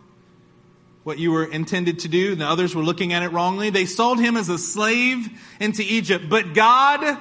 [1.04, 3.70] what you were intended to do, and the others were looking at it wrongly.
[3.70, 5.28] They sold him as a slave
[5.58, 7.18] into Egypt, but God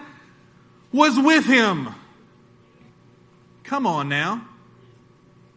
[0.91, 1.89] was with him.
[3.63, 4.47] Come on now.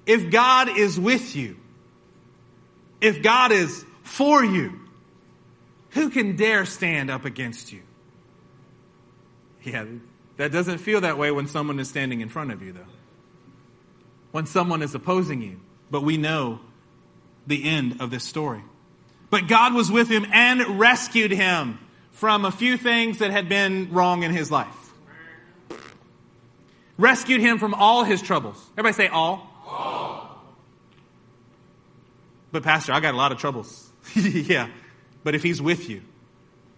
[0.07, 1.57] If God is with you,
[3.01, 4.81] if God is for you,
[5.90, 7.83] who can dare stand up against you?
[9.62, 9.87] Yeah,
[10.37, 12.81] that doesn't feel that way when someone is standing in front of you, though.
[14.33, 15.61] When someone is opposing you.
[15.90, 16.61] But we know
[17.47, 18.62] the end of this story.
[19.31, 21.79] But God was with him and rescued him
[22.11, 24.93] from a few things that had been wrong in his life.
[26.99, 28.62] Rescued him from all his troubles.
[28.77, 29.51] Everybody say all.
[32.55, 33.90] But Pastor, I got a lot of troubles.
[34.14, 34.68] yeah.
[35.24, 36.03] But if he's with you,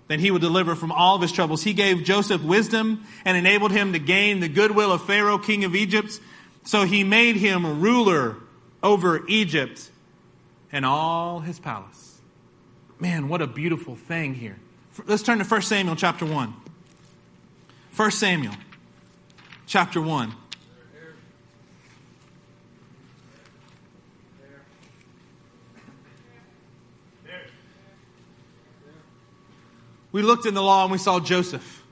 [0.08, 1.62] then he will deliver from all of his troubles.
[1.62, 5.74] He gave Joseph wisdom and enabled him to gain the goodwill of Pharaoh, king of
[5.74, 6.18] Egypt.
[6.64, 8.36] So he made him ruler
[8.82, 9.90] over Egypt
[10.72, 12.20] and all his palace.
[12.98, 14.56] Man, what a beautiful thing here.
[15.06, 16.54] Let's turn to 1 Samuel chapter 1.
[17.96, 18.54] 1 Samuel
[19.66, 20.32] chapter 1.
[30.16, 31.84] We looked in the law and we saw Joseph,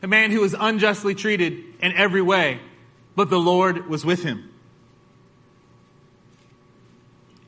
[0.00, 2.60] a man who was unjustly treated in every way,
[3.14, 4.52] but the Lord was with him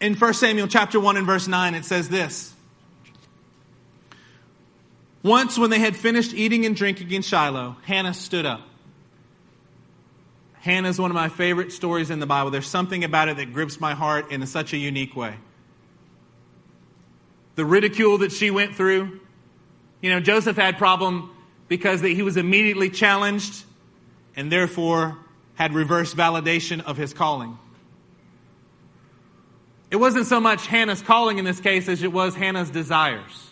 [0.00, 2.54] in 1 Samuel chapter 1 and verse 9, it says this.
[5.22, 8.62] Once when they had finished eating and drinking in Shiloh, Hannah stood up.
[10.60, 12.50] Hannah is one of my favorite stories in the Bible.
[12.50, 15.36] There's something about it that grips my heart in such a unique way.
[17.56, 19.20] The ridicule that she went through.
[20.00, 21.30] You know, Joseph had problem
[21.68, 23.64] because he was immediately challenged
[24.36, 25.18] and therefore
[25.54, 27.58] had reverse validation of his calling.
[29.90, 33.50] It wasn't so much Hannah's calling in this case as it was Hannah's desires.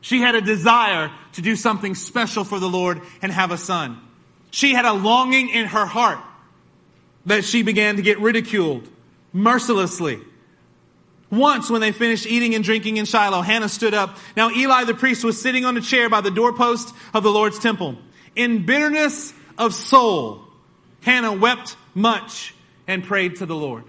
[0.00, 4.00] She had a desire to do something special for the Lord and have a son.
[4.50, 6.18] She had a longing in her heart
[7.26, 8.88] that she began to get ridiculed
[9.32, 10.20] mercilessly.
[11.36, 14.16] Once, when they finished eating and drinking in Shiloh, Hannah stood up.
[14.36, 17.58] Now Eli the priest was sitting on a chair by the doorpost of the Lord's
[17.58, 17.96] temple.
[18.36, 20.44] In bitterness of soul,
[21.02, 22.54] Hannah wept much
[22.86, 23.84] and prayed to the Lord.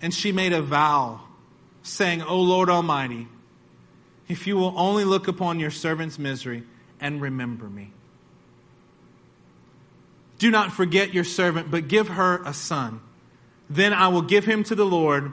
[0.00, 1.20] And she made a vow
[1.82, 3.26] saying, O Lord Almighty,
[4.28, 6.64] if you will only look upon your servant's misery
[7.00, 7.90] and remember me.
[10.38, 13.00] Do not forget your servant, but give her a son.
[13.68, 15.32] Then I will give him to the Lord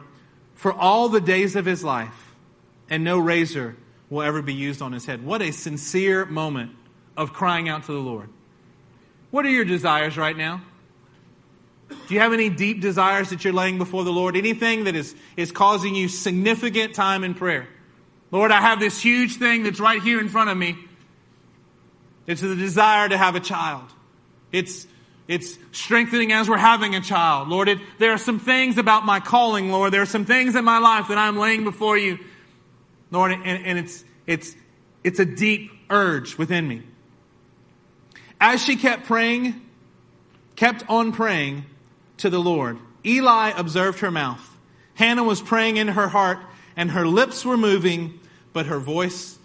[0.55, 2.35] for all the days of his life,
[2.89, 3.75] and no razor
[4.09, 5.25] will ever be used on his head.
[5.25, 6.71] What a sincere moment
[7.17, 8.29] of crying out to the Lord.
[9.31, 10.61] What are your desires right now?
[11.89, 14.35] Do you have any deep desires that you're laying before the Lord?
[14.35, 17.67] Anything that is, is causing you significant time in prayer?
[18.31, 20.77] Lord, I have this huge thing that's right here in front of me.
[22.27, 23.83] It's the desire to have a child.
[24.51, 24.87] It's,
[25.31, 27.47] it's strengthening as we're having a child.
[27.47, 29.93] Lord, it, there are some things about my calling, Lord.
[29.93, 32.19] There are some things in my life that I'm laying before you.
[33.11, 34.53] Lord, and, and it's, it's,
[35.05, 36.81] it's a deep urge within me.
[38.41, 39.61] As she kept praying,
[40.57, 41.63] kept on praying
[42.17, 44.45] to the Lord, Eli observed her mouth.
[44.95, 46.39] Hannah was praying in her heart,
[46.75, 48.19] and her lips were moving,
[48.51, 49.39] but her voice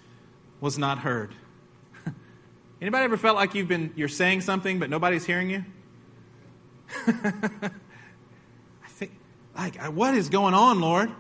[0.61, 1.33] was not heard.
[2.83, 5.65] Anybody ever felt like you've been you're saying something but nobody's hearing you?
[7.07, 7.71] I
[8.89, 9.13] think
[9.57, 11.11] like what is going on, Lord?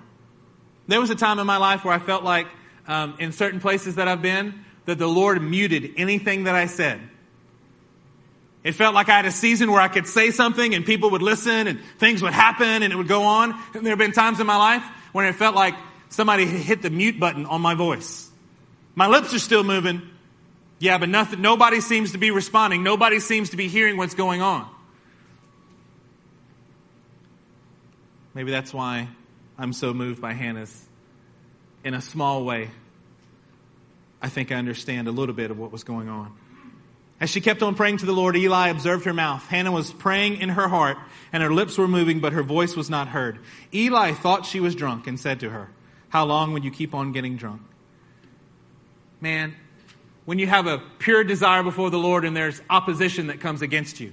[0.88, 2.46] There was a time in my life where I felt like
[2.86, 7.00] um, in certain places that I've been that the Lord muted anything that I said.
[8.62, 11.22] It felt like I had a season where I could say something and people would
[11.22, 13.54] listen and things would happen and it would go on.
[13.74, 15.74] And there have been times in my life when it felt like
[16.08, 18.28] somebody hit the mute button on my voice.
[18.94, 20.02] My lips are still moving.
[20.78, 22.82] Yeah, but nothing, nobody seems to be responding.
[22.82, 24.68] Nobody seems to be hearing what's going on.
[28.36, 29.08] Maybe that's why
[29.56, 30.86] I'm so moved by Hannah's.
[31.82, 32.68] In a small way,
[34.20, 36.36] I think I understand a little bit of what was going on.
[37.18, 39.42] As she kept on praying to the Lord, Eli observed her mouth.
[39.46, 40.98] Hannah was praying in her heart,
[41.32, 43.38] and her lips were moving, but her voice was not heard.
[43.72, 45.70] Eli thought she was drunk and said to her,
[46.10, 47.62] How long will you keep on getting drunk?
[49.18, 49.54] Man,
[50.26, 53.98] when you have a pure desire before the Lord and there's opposition that comes against
[53.98, 54.12] you,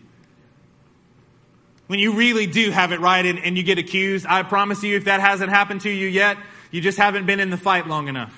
[1.94, 4.98] when you really do have it right and, and you get accused, I promise you,
[4.98, 6.38] if that hasn't happened to you yet,
[6.72, 8.34] you just haven't been in the fight long enough.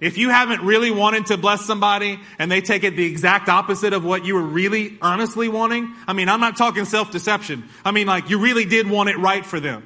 [0.00, 3.94] If you haven't really wanted to bless somebody and they take it the exact opposite
[3.94, 7.64] of what you were really honestly wanting, I mean, I'm not talking self-deception.
[7.82, 9.82] I mean, like, you really did want it right for them.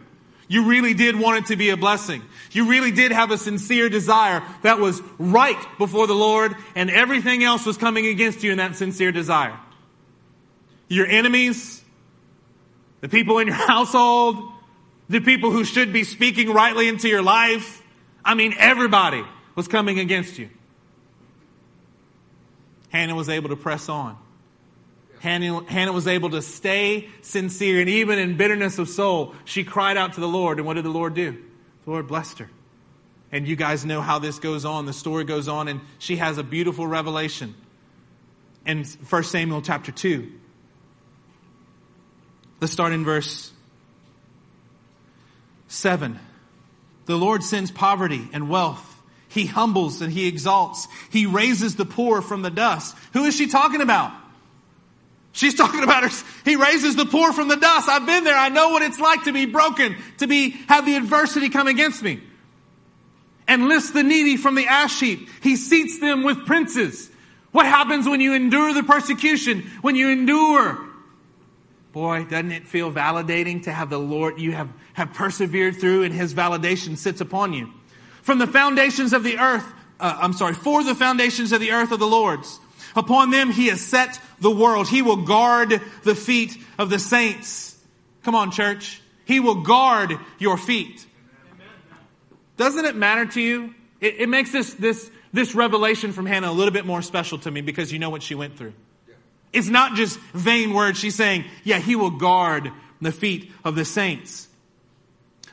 [0.49, 2.21] You really did want it to be a blessing.
[2.51, 7.45] You really did have a sincere desire that was right before the Lord and everything
[7.45, 9.57] else was coming against you in that sincere desire.
[10.89, 11.80] Your enemies,
[13.01, 14.53] the people in your household,
[15.09, 17.83] the people who should be speaking rightly into your life.
[18.25, 20.51] I mean, everybody was coming against you.
[22.91, 24.17] Hannah was able to press on.
[25.21, 29.97] Hannah, Hannah, was able to stay sincere, and even in bitterness of soul, she cried
[29.97, 30.59] out to the Lord.
[30.59, 31.33] And what did the Lord do?
[31.85, 32.51] The Lord blessed her.
[33.31, 34.87] And you guys know how this goes on.
[34.87, 37.55] The story goes on, and she has a beautiful revelation
[38.67, 40.33] in 1 Samuel chapter 2.
[42.61, 43.53] Let's start in verse
[45.68, 46.18] 7.
[47.07, 48.87] The Lord sends poverty and wealth.
[49.29, 50.87] He humbles and he exalts.
[51.11, 52.96] He raises the poor from the dust.
[53.14, 54.12] Who is she talking about?
[55.33, 56.25] She's talking about her.
[56.44, 57.88] He raises the poor from the dust.
[57.88, 58.37] I've been there.
[58.37, 62.03] I know what it's like to be broken, to be, have the adversity come against
[62.03, 62.20] me.
[63.49, 65.29] And lifts the needy from the ash heap.
[65.42, 67.11] He seats them with princes.
[67.53, 69.62] What happens when you endure the persecution?
[69.81, 70.89] When you endure
[71.92, 76.14] Boy, doesn't it feel validating to have the Lord you have, have persevered through and
[76.14, 77.72] his validation sits upon you.
[78.22, 79.66] From the foundations of the earth,
[79.98, 82.61] uh, I'm sorry, for the foundations of the earth are the Lord's.
[82.94, 84.88] Upon them he has set the world.
[84.88, 87.76] He will guard the feet of the saints.
[88.22, 89.00] Come on, church.
[89.24, 91.07] He will guard your feet.
[92.57, 93.74] Doesn't it matter to you?
[94.00, 97.50] It, it makes this, this, this revelation from Hannah a little bit more special to
[97.50, 98.74] me because you know what she went through.
[99.53, 100.99] It's not just vain words.
[100.99, 102.71] She's saying, yeah, he will guard
[103.01, 104.48] the feet of the saints.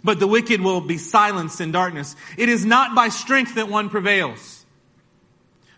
[0.04, 2.16] But the wicked will be silenced in darkness.
[2.38, 4.66] It is not by strength that one prevails.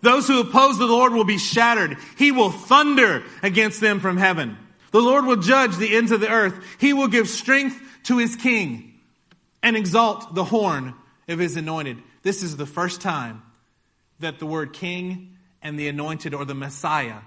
[0.02, 1.98] Those who oppose the Lord will be shattered.
[2.18, 4.58] He will thunder against them from heaven.
[4.92, 6.60] The Lord will judge the ends of the earth.
[6.80, 8.94] He will give strength to his king
[9.62, 10.96] and exalt the horn
[11.28, 11.98] of his anointed.
[12.24, 13.42] This is the first time
[14.20, 17.20] that the word king and the anointed or the Messiah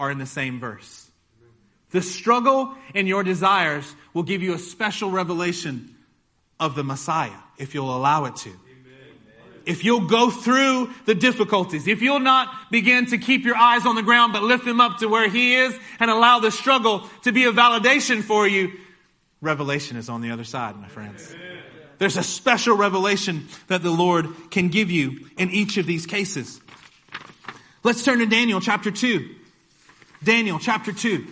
[0.00, 1.08] are in the same verse.
[1.90, 5.94] The struggle and your desires will give you a special revelation
[6.58, 8.50] of the Messiah if you'll allow it to.
[9.66, 13.94] If you'll go through the difficulties, if you'll not begin to keep your eyes on
[13.94, 17.32] the ground but lift them up to where He is and allow the struggle to
[17.32, 18.72] be a validation for you,
[19.42, 21.34] revelation is on the other side, my friends.
[21.98, 26.58] There's a special revelation that the Lord can give you in each of these cases.
[27.84, 29.36] Let's turn to Daniel chapter 2.
[30.22, 31.26] Daniel chapter 2.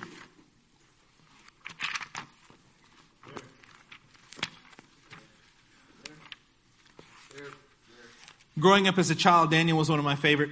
[8.59, 10.51] Growing up as a child, Daniel was one of my favorite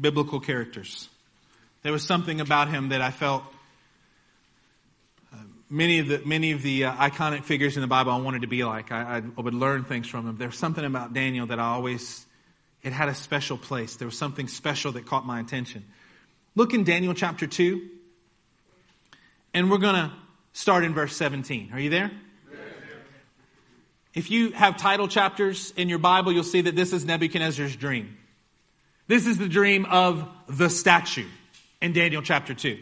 [0.00, 1.08] biblical characters.
[1.82, 3.42] There was something about him that I felt
[5.32, 8.42] uh, many of the many of the uh, iconic figures in the Bible I wanted
[8.42, 8.92] to be like.
[8.92, 10.38] I, I, would learn things from them.
[10.38, 12.24] There's something about Daniel that I always
[12.84, 13.96] it had a special place.
[13.96, 15.84] There was something special that caught my attention.
[16.54, 17.88] Look in Daniel chapter two,
[19.54, 20.12] and we're going to
[20.52, 21.70] start in verse 17.
[21.72, 22.10] Are you there?
[24.14, 28.18] If you have title chapters in your Bible, you'll see that this is Nebuchadnezzar's dream.
[29.06, 31.26] This is the dream of the statue
[31.80, 32.78] in Daniel chapter 2.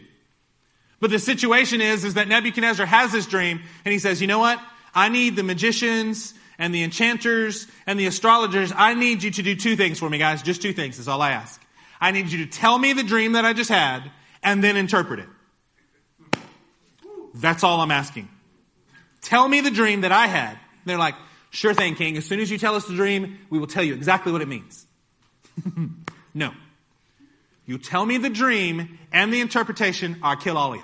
[0.99, 4.39] But the situation is, is that Nebuchadnezzar has this dream and he says, you know
[4.39, 4.61] what?
[4.93, 8.73] I need the magicians and the enchanters and the astrologers.
[8.75, 10.43] I need you to do two things for me, guys.
[10.43, 11.60] Just two things is all I ask.
[12.01, 14.11] I need you to tell me the dream that I just had
[14.43, 15.29] and then interpret it.
[17.35, 18.27] That's all I'm asking.
[19.21, 21.15] Tell me the dream that I had they're like,
[21.49, 22.17] sure thing, king.
[22.17, 24.47] As soon as you tell us the dream, we will tell you exactly what it
[24.47, 24.85] means.
[26.33, 26.53] no.
[27.65, 30.83] You tell me the dream and the interpretation, I'll kill all of you.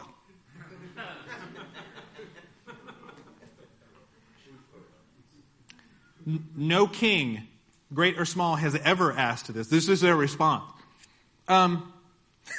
[6.55, 7.47] no king,
[7.93, 9.67] great or small, has ever asked this.
[9.67, 10.71] This is their response.
[11.47, 11.93] Um,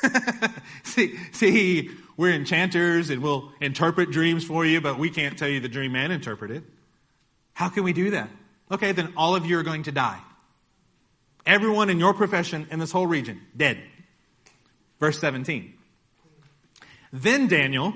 [0.84, 5.60] see, see, we're enchanters and we'll interpret dreams for you, but we can't tell you
[5.60, 6.64] the dream and interpret it.
[7.54, 8.30] How can we do that?
[8.70, 10.20] Okay, then all of you are going to die.
[11.46, 13.78] Everyone in your profession in this whole region, dead.
[15.00, 15.72] Verse 17.
[17.12, 17.94] Then Daniel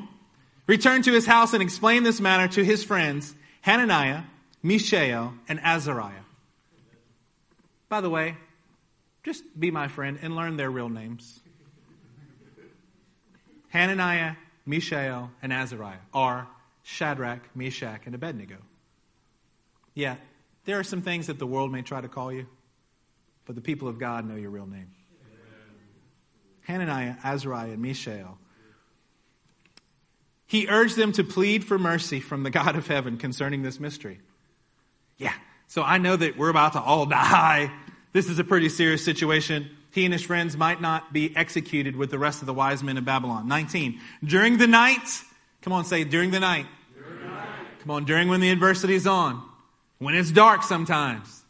[0.66, 4.22] returned to his house and explained this matter to his friends, Hananiah,
[4.62, 6.24] Mishael, and Azariah.
[7.88, 8.36] By the way,
[9.22, 11.40] just be my friend and learn their real names.
[13.68, 14.34] Hananiah,
[14.66, 16.48] Mishael, and Azariah are
[16.82, 18.56] Shadrach, Meshach, and Abednego.
[19.94, 20.16] Yeah,
[20.64, 22.46] there are some things that the world may try to call you,
[23.44, 24.90] but the people of God know your real name.
[26.62, 28.38] Hananiah, Azariah, and Mishael.
[30.46, 34.20] He urged them to plead for mercy from the God of heaven concerning this mystery.
[35.16, 35.34] Yeah,
[35.66, 37.72] so I know that we're about to all die.
[38.12, 39.70] This is a pretty serious situation.
[39.92, 42.96] He and his friends might not be executed with the rest of the wise men
[42.96, 43.48] of Babylon.
[43.48, 44.00] 19.
[44.24, 45.22] During the night,
[45.62, 46.66] come on, say during the night.
[47.80, 49.42] Come on, during when the adversity is on
[50.02, 51.44] when it's dark sometimes.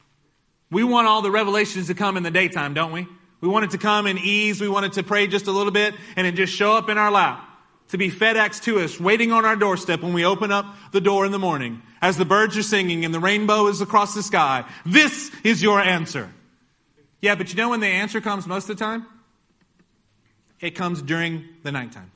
[0.70, 3.06] We want all the revelations to come in the daytime, don't we?
[3.40, 4.60] We want it to come in ease.
[4.60, 6.98] We want it to pray just a little bit and it just show up in
[6.98, 7.48] our lap.
[7.88, 11.24] To be FedEx to us, waiting on our doorstep when we open up the door
[11.24, 14.64] in the morning as the birds are singing and the rainbow is across the sky.
[14.84, 16.30] This is your answer.
[17.22, 19.06] Yeah, but you know when the answer comes most of the time?
[20.60, 22.10] It comes during the nighttime.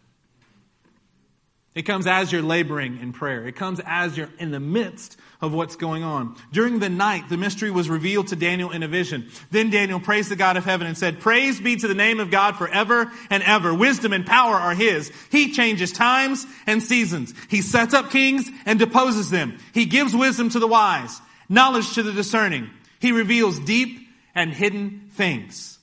[1.76, 3.46] It comes as you're laboring in prayer.
[3.46, 6.34] It comes as you're in the midst of what's going on.
[6.50, 9.28] During the night, the mystery was revealed to Daniel in a vision.
[9.50, 12.30] Then Daniel praised the God of heaven and said, Praise be to the name of
[12.30, 13.74] God forever and ever.
[13.74, 15.12] Wisdom and power are his.
[15.30, 17.34] He changes times and seasons.
[17.48, 19.58] He sets up kings and deposes them.
[19.74, 22.70] He gives wisdom to the wise, knowledge to the discerning.
[23.00, 24.05] He reveals deep
[24.36, 25.78] and hidden things.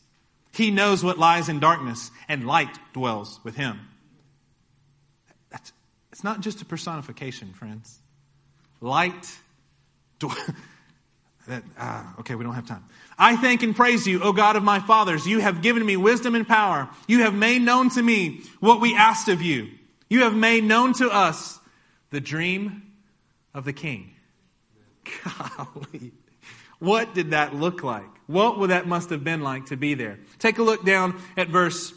[0.53, 3.79] He knows what lies in darkness and light dwells with him.
[5.49, 5.73] That's,
[6.11, 7.99] It's not just a personification, friends.
[8.79, 9.37] Light.
[11.47, 12.85] that, uh, okay, we don't have time.
[13.17, 15.25] I thank and praise you, O God of my fathers.
[15.25, 16.87] You have given me wisdom and power.
[17.07, 19.69] You have made known to me what we asked of you.
[20.09, 21.59] You have made known to us
[22.11, 22.83] the dream
[23.53, 24.13] of the king.
[25.57, 26.11] Golly.
[26.77, 28.12] What did that look like?
[28.27, 30.19] What would that must have been like to be there?
[30.39, 31.93] Take a look down at verse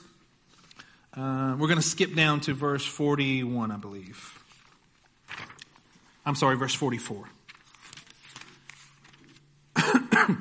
[1.16, 4.38] uh, we're going to skip down to verse 41, I believe.
[6.26, 7.26] I'm sorry, verse 44.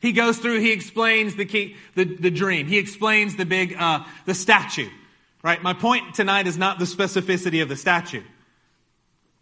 [0.00, 2.66] he goes through, he explains the, key, the, the dream.
[2.66, 4.88] He explains the big, uh, the statue.
[5.44, 5.62] Right?
[5.62, 8.22] My point tonight is not the specificity of the statue.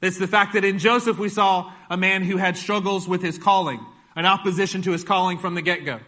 [0.02, 3.38] It's the fact that in Joseph we saw a man who had struggles with his
[3.38, 3.80] calling,
[4.16, 6.00] an opposition to his calling from the get-go.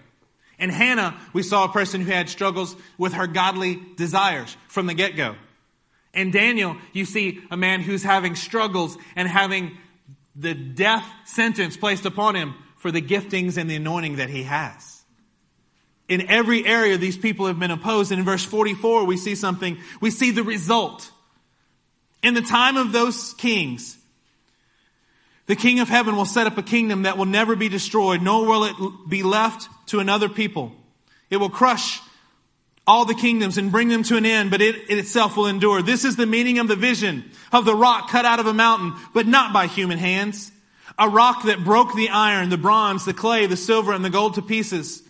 [0.59, 4.95] In Hannah, we saw a person who had struggles with her godly desires from the
[4.95, 5.35] get go.
[6.15, 9.77] In Daniel, you see a man who's having struggles and having
[10.37, 15.05] the death sentence placed upon him for the giftings and the anointing that he has.
[16.09, 18.13] In every area, these people have been opposed.
[18.13, 19.79] And in verse 44, we see something.
[20.01, 21.11] We see the result.
[22.23, 23.97] In the time of those kings,
[25.53, 28.47] The king of heaven will set up a kingdom that will never be destroyed, nor
[28.47, 28.75] will it
[29.07, 30.73] be left to another people.
[31.29, 32.01] It will crush
[32.87, 35.83] all the kingdoms and bring them to an end, but it, it, itself will endure.
[35.83, 38.95] This is the meaning of the vision of the rock cut out of a mountain,
[39.13, 40.51] but not by human hands.
[40.99, 44.37] A rock that broke the iron, the bronze, the clay, the silver, and the gold
[44.37, 45.03] to pieces.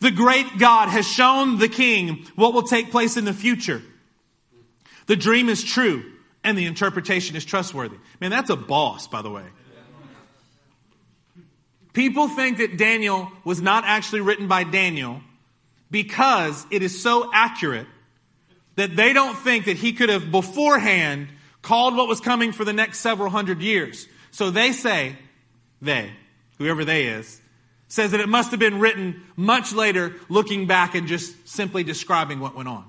[0.00, 3.80] The great God has shown the king what will take place in the future.
[5.06, 6.04] The dream is true
[6.44, 7.96] and the interpretation is trustworthy.
[8.20, 9.44] Man, that's a boss, by the way.
[11.92, 15.20] People think that Daniel was not actually written by Daniel
[15.90, 17.86] because it is so accurate
[18.76, 21.28] that they don't think that he could have beforehand
[21.62, 24.06] called what was coming for the next several hundred years.
[24.30, 25.16] So they say,
[25.82, 26.12] they,
[26.58, 27.40] whoever they is,
[27.88, 32.38] says that it must have been written much later, looking back and just simply describing
[32.38, 32.84] what went on.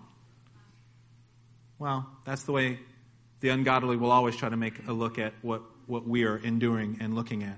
[1.80, 2.80] Well, that's the way
[3.42, 6.98] the ungodly will always try to make a look at what, what we are enduring
[7.00, 7.58] and looking at.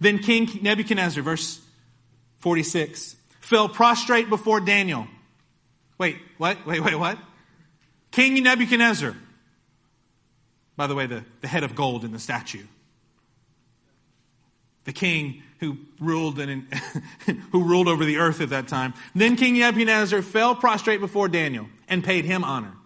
[0.00, 1.60] Then King Nebuchadnezzar, verse
[2.38, 5.08] 46, fell prostrate before Daniel.
[5.96, 6.64] Wait, what?
[6.66, 7.18] Wait, wait, what?
[8.10, 9.16] King Nebuchadnezzar.
[10.76, 12.64] By the way, the, the head of gold in the statue.
[14.84, 16.72] The king who ruled and
[17.50, 18.94] who ruled over the earth at that time.
[19.14, 22.77] Then King Nebuchadnezzar fell prostrate before Daniel and paid him honor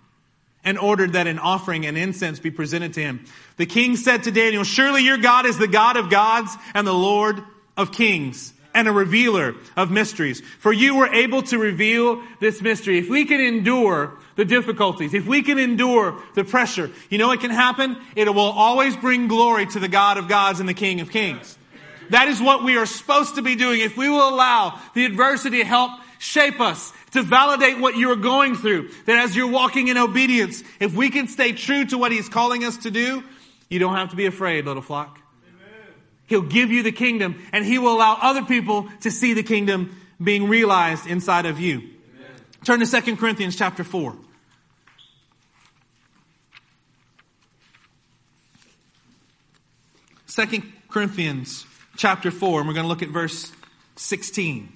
[0.65, 3.25] and ordered that an offering and incense be presented to him.
[3.57, 6.95] The king said to Daniel, Surely your God is the God of gods and the
[6.95, 7.43] Lord
[7.77, 10.41] of kings and a revealer of mysteries.
[10.59, 12.99] For you were able to reveal this mystery.
[12.99, 17.41] If we can endure the difficulties, if we can endure the pressure, you know what
[17.41, 17.97] can happen?
[18.17, 21.59] It will always bring glory to the God of gods and the King of kings.
[22.11, 23.81] That is what we are supposed to be doing.
[23.81, 25.93] If we will allow the adversity to help
[26.23, 30.95] shape us, to validate what you're going through, that as you're walking in obedience, if
[30.95, 33.25] we can stay true to what He's calling us to do,
[33.69, 35.19] you don't have to be afraid, little flock.
[36.27, 39.97] He'll give you the kingdom and He will allow other people to see the kingdom
[40.23, 41.79] being realized inside of you.
[41.79, 41.91] Amen.
[42.65, 44.17] Turn to 2 Corinthians chapter 4.
[50.27, 51.67] Second Corinthians
[51.97, 53.53] chapter 4, and we're going to look at verse
[53.97, 54.73] 16.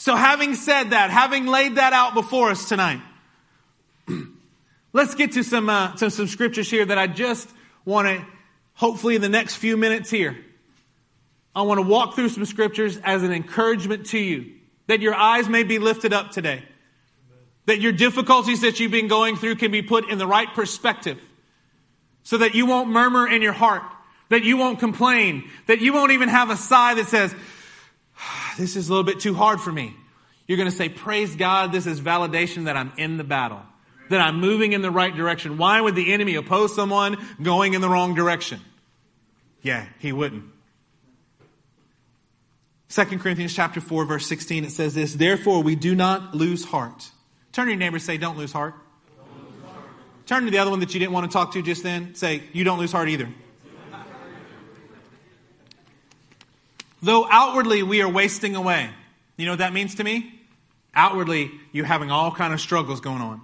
[0.00, 3.02] So, having said that, having laid that out before us tonight,
[4.94, 7.46] let's get to some, uh, to some scriptures here that I just
[7.84, 8.24] want to,
[8.72, 10.38] hopefully, in the next few minutes here,
[11.54, 14.52] I want to walk through some scriptures as an encouragement to you
[14.86, 16.62] that your eyes may be lifted up today,
[17.66, 21.20] that your difficulties that you've been going through can be put in the right perspective,
[22.22, 23.82] so that you won't murmur in your heart,
[24.30, 27.34] that you won't complain, that you won't even have a sigh that says,
[28.58, 29.96] this is a little bit too hard for me.
[30.46, 33.62] You're going to say, Praise God, this is validation that I'm in the battle,
[34.08, 35.58] that I'm moving in the right direction.
[35.58, 38.60] Why would the enemy oppose someone going in the wrong direction?
[39.62, 40.44] Yeah, he wouldn't.
[42.88, 47.08] 2 Corinthians chapter 4 verse 16 it says this, therefore we do not lose heart.
[47.52, 48.74] Turn to your neighbor say, don't lose heart.
[49.16, 49.84] Don't lose heart.
[50.26, 52.14] Turn to the other one that you didn't want to talk to just then.
[52.16, 53.28] Say, you don't lose heart either.
[57.02, 58.90] Though outwardly we are wasting away.
[59.36, 60.40] You know what that means to me?
[60.94, 63.40] Outwardly, you're having all kind of struggles going on.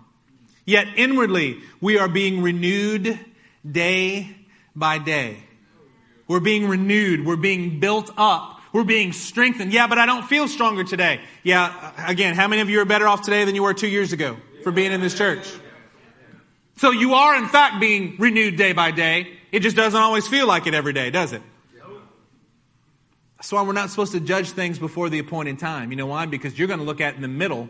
[0.64, 3.18] Yet inwardly, we are being renewed
[3.70, 4.36] day
[4.74, 5.38] by day.
[6.28, 7.24] We're being renewed.
[7.24, 8.60] We're being built up.
[8.72, 9.72] We're being strengthened.
[9.72, 11.20] Yeah, but I don't feel stronger today.
[11.44, 14.12] Yeah, again, how many of you are better off today than you were two years
[14.12, 15.48] ago for being in this church?
[16.78, 19.32] So you are, in fact, being renewed day by day.
[19.50, 21.40] It just doesn't always feel like it every day, does it?
[23.36, 25.90] That's why we're not supposed to judge things before the appointed time.
[25.90, 26.26] You know why?
[26.26, 27.68] Because you're going to look at in the middle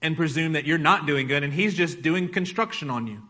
[0.00, 3.22] and presume that you're not doing good, and He's just doing construction on you.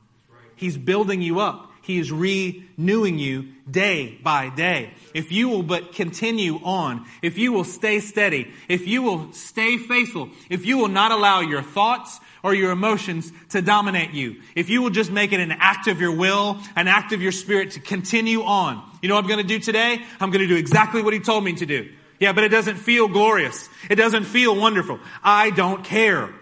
[0.56, 1.70] He's building you up.
[1.84, 4.90] He is renewing you day by day.
[5.12, 9.76] If you will but continue on, if you will stay steady, if you will stay
[9.76, 14.70] faithful, if you will not allow your thoughts or your emotions to dominate you, if
[14.70, 17.72] you will just make it an act of your will, an act of your spirit
[17.72, 18.82] to continue on.
[19.02, 20.02] You know what I'm going to do today?
[20.20, 21.92] I'm going to do exactly what he told me to do.
[22.18, 23.68] Yeah, but it doesn't feel glorious.
[23.90, 25.00] It doesn't feel wonderful.
[25.22, 26.32] I don't care.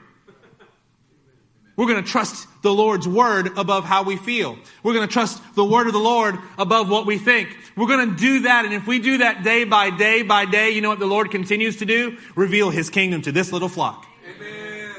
[1.75, 4.59] We're going to trust the Lord's word above how we feel.
[4.83, 7.57] We're going to trust the word of the Lord above what we think.
[7.77, 8.67] We're going to do that.
[8.67, 11.31] And if we do that day by day by day, you know what the Lord
[11.31, 12.19] continues to do?
[12.37, 14.07] Reveal his kingdom to this little flock.
[14.37, 14.93] Amen.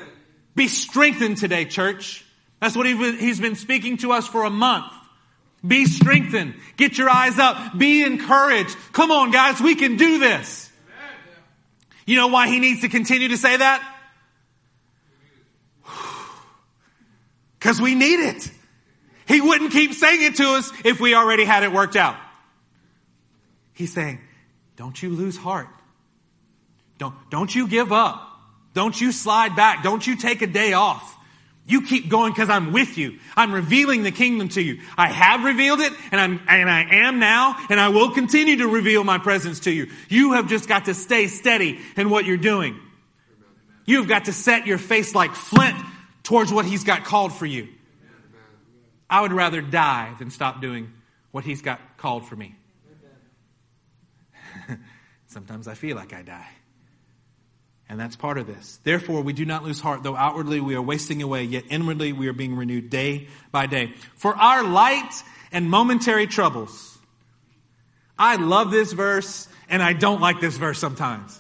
[0.56, 2.26] Be strengthened today, church.
[2.60, 4.92] That's what he's been speaking to us for a month.
[5.66, 6.56] Be strengthened.
[6.76, 7.78] Get your eyes up.
[7.78, 8.76] Be encouraged.
[8.94, 9.62] Come on, guys.
[9.62, 10.72] We can do this.
[12.06, 13.90] You know why he needs to continue to say that?
[17.64, 18.52] Because we need it.
[19.26, 22.18] He wouldn't keep saying it to us if we already had it worked out.
[23.72, 24.20] He's saying,
[24.76, 25.70] don't you lose heart.
[26.98, 28.22] Don't, don't you give up.
[28.74, 29.82] Don't you slide back.
[29.82, 31.16] Don't you take a day off.
[31.66, 33.20] You keep going because I'm with you.
[33.38, 34.82] I'm revealing the kingdom to you.
[34.98, 38.68] I have revealed it and I'm, and I am now and I will continue to
[38.68, 39.88] reveal my presence to you.
[40.10, 42.78] You have just got to stay steady in what you're doing.
[43.86, 45.78] You've got to set your face like flint
[46.24, 47.68] towards what he's got called for you.
[49.10, 50.92] I would rather die than stop doing
[51.32, 52.56] what he's got called for me.
[55.28, 56.48] Sometimes I feel like I die.
[57.90, 58.80] And that's part of this.
[58.84, 62.28] Therefore, we do not lose heart, though outwardly we are wasting away, yet inwardly we
[62.28, 63.94] are being renewed day by day.
[64.16, 65.12] For our light
[65.52, 66.98] and momentary troubles.
[68.18, 71.40] I love this verse, and I don't like this verse sometimes.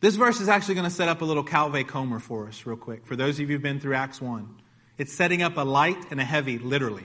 [0.00, 2.76] This verse is actually going to set up a little Kal v'Chomer for us, real
[2.76, 4.48] quick, for those of you who've been through Acts 1.
[4.96, 7.04] It's setting up a light and a heavy, literally.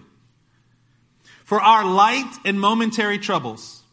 [1.43, 3.83] For our light and momentary troubles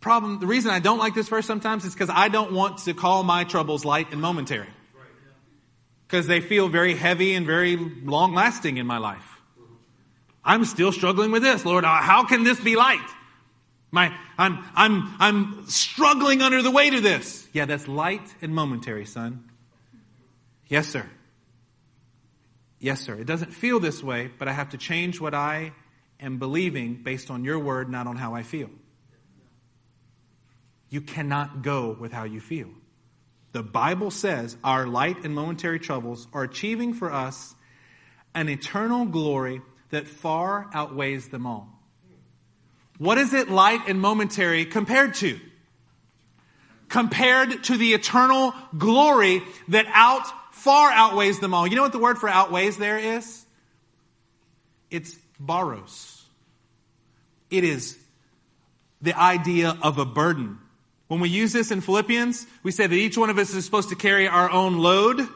[0.00, 2.92] problem, the reason I don't like this verse sometimes is because I don't want to
[2.92, 4.68] call my troubles light and momentary.
[6.06, 9.40] Because they feel very heavy and very long lasting in my life.
[10.44, 11.84] I'm still struggling with this, Lord.
[11.84, 13.00] How can this be light?
[13.94, 17.46] My, I'm, I'm, I'm struggling under the weight of this.
[17.52, 19.48] Yeah, that's light and momentary, son.
[20.66, 21.08] Yes, sir.
[22.80, 23.14] Yes, sir.
[23.14, 25.74] It doesn't feel this way, but I have to change what I
[26.18, 28.68] am believing based on your word, not on how I feel.
[30.90, 32.70] You cannot go with how you feel.
[33.52, 37.54] The Bible says our light and momentary troubles are achieving for us
[38.34, 41.73] an eternal glory that far outweighs them all.
[42.98, 45.38] What is it light and momentary compared to?
[46.88, 51.66] Compared to the eternal glory that out far outweighs them all.
[51.66, 53.44] You know what the word for outweighs there is?
[54.90, 56.22] It's baros.
[57.50, 57.98] It is
[59.02, 60.58] the idea of a burden.
[61.08, 63.90] When we use this in Philippians, we say that each one of us is supposed
[63.90, 65.28] to carry our own load,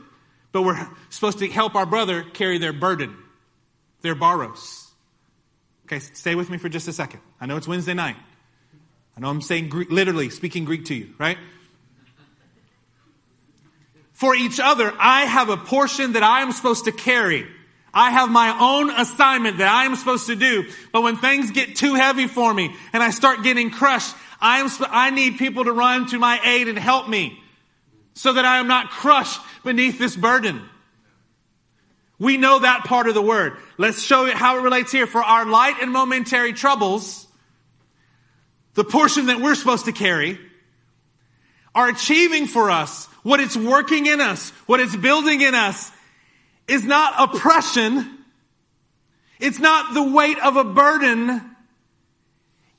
[0.53, 3.17] but we're supposed to help our brother carry their burden,
[4.01, 4.88] their baros.
[5.89, 7.21] Okay, stay with me for just a second.
[7.41, 8.17] I know it's Wednesday night.
[9.17, 11.39] I know I'm saying Greek, literally speaking Greek to you, right?
[14.13, 17.47] For each other, I have a portion that I am supposed to carry.
[17.95, 20.67] I have my own assignment that I am supposed to do.
[20.93, 24.69] But when things get too heavy for me and I start getting crushed, I, am,
[24.91, 27.43] I need people to run to my aid and help me
[28.13, 30.69] so that I am not crushed beneath this burden.
[32.19, 33.57] We know that part of the word.
[33.77, 35.07] Let's show it how it relates here.
[35.07, 37.27] For our light and momentary troubles,
[38.75, 40.39] the portion that we're supposed to carry,
[41.75, 45.93] are achieving for us what it's working in us, what it's building in us,
[46.67, 48.19] is not oppression.
[49.39, 51.41] It's not the weight of a burden.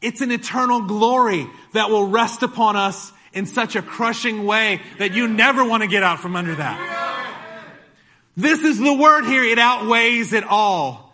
[0.01, 5.13] It's an eternal glory that will rest upon us in such a crushing way that
[5.13, 7.08] you never want to get out from under that.
[8.39, 9.43] This is the word here.
[9.43, 11.13] It outweighs it all.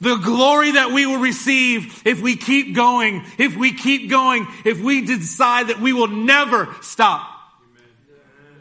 [0.00, 4.80] The glory that we will receive if we keep going, if we keep going, if
[4.80, 7.30] we decide that we will never stop.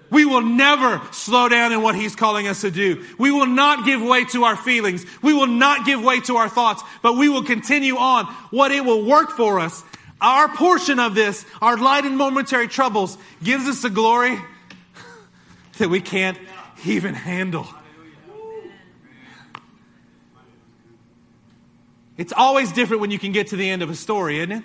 [0.10, 3.06] We will never slow down in what He's calling us to do.
[3.18, 5.06] We will not give way to our feelings.
[5.22, 8.26] We will not give way to our thoughts, but we will continue on.
[8.52, 9.84] What it will work for us,
[10.20, 14.38] our portion of this, our light and momentary troubles, gives us a glory
[15.78, 16.38] that we can't
[16.86, 17.68] even handle.
[22.18, 24.63] It's always different when you can get to the end of a story, isn't it?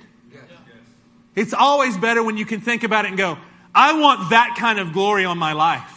[1.34, 3.38] It's always better when you can think about it and go,
[3.74, 5.96] I want that kind of glory on my life.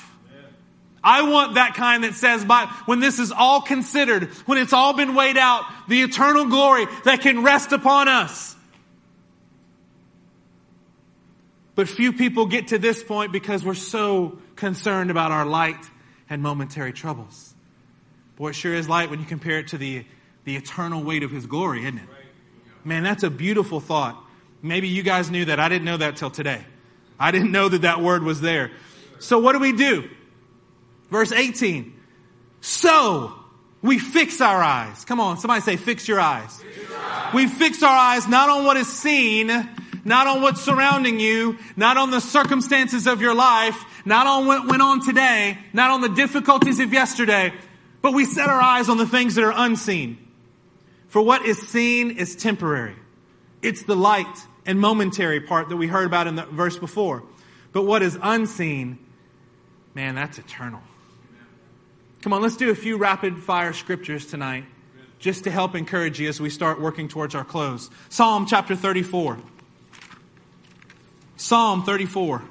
[1.03, 4.93] I want that kind that says, by, when this is all considered, when it's all
[4.93, 8.55] been weighed out, the eternal glory that can rest upon us.
[11.75, 15.83] But few people get to this point because we're so concerned about our light
[16.29, 17.53] and momentary troubles.
[18.37, 20.05] Boy, it sure is light when you compare it to the,
[20.45, 22.09] the eternal weight of His glory, isn't it?
[22.83, 24.21] Man, that's a beautiful thought.
[24.61, 25.59] Maybe you guys knew that.
[25.59, 26.63] I didn't know that till today.
[27.19, 28.71] I didn't know that that word was there.
[29.19, 30.09] So what do we do?
[31.09, 31.93] Verse 18.
[32.61, 33.33] So
[33.81, 35.05] we fix our eyes.
[35.05, 36.61] Come on, somebody say, fix your eyes.
[36.61, 37.33] Fix your eyes.
[37.33, 39.47] We fix our eyes not on what is seen,
[40.05, 44.67] not on what's surrounding you, not on the circumstances of your life, not on what
[44.67, 47.53] went on today, not on the difficulties of yesterday,
[48.01, 50.17] but we set our eyes on the things that are unseen.
[51.13, 52.95] For what is seen is temporary.
[53.61, 54.25] It's the light
[54.65, 57.21] and momentary part that we heard about in the verse before.
[57.71, 58.97] But what is unseen,
[59.93, 60.81] man, that's eternal.
[62.23, 64.65] Come on, let's do a few rapid fire scriptures tonight
[65.19, 67.91] just to help encourage you as we start working towards our close.
[68.09, 69.37] Psalm chapter 34.
[71.37, 72.41] Psalm 34.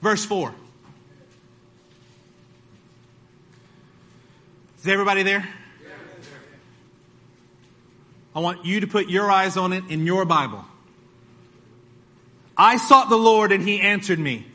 [0.00, 0.52] Verse 4.
[4.86, 5.44] Is everybody there?
[8.36, 10.64] I want you to put your eyes on it in your Bible.
[12.56, 14.46] I sought the Lord and he answered me.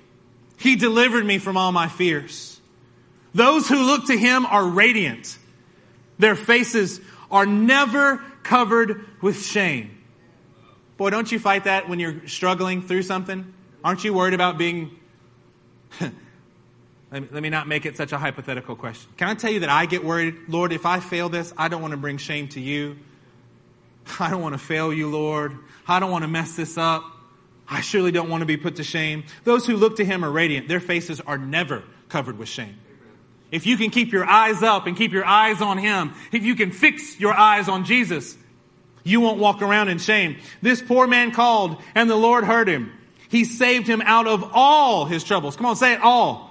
[0.56, 2.62] He delivered me from all my fears.
[3.34, 5.38] Those who look to him are radiant.
[6.18, 10.02] Their faces are never covered with shame.
[10.96, 13.54] Boy, don't you fight that when you're struggling through something?
[13.84, 14.98] Aren't you worried about being.
[17.12, 19.12] let, me, let me not make it such a hypothetical question.
[19.18, 20.36] Can I tell you that I get worried?
[20.48, 22.98] Lord, if I fail this, I don't want to bring shame to you.
[24.20, 25.58] I don't want to fail you, Lord.
[25.88, 27.04] I don't want to mess this up.
[27.68, 29.24] I surely don't want to be put to shame.
[29.44, 30.68] Those who look to him are radiant.
[30.68, 32.78] Their faces are never covered with shame.
[33.52, 36.56] If you can keep your eyes up and keep your eyes on him, if you
[36.56, 38.38] can fix your eyes on Jesus,
[39.04, 40.38] you won't walk around in shame.
[40.62, 42.92] This poor man called and the Lord heard him.
[43.30, 45.56] He saved him out of all his troubles.
[45.56, 46.51] Come on, say it all.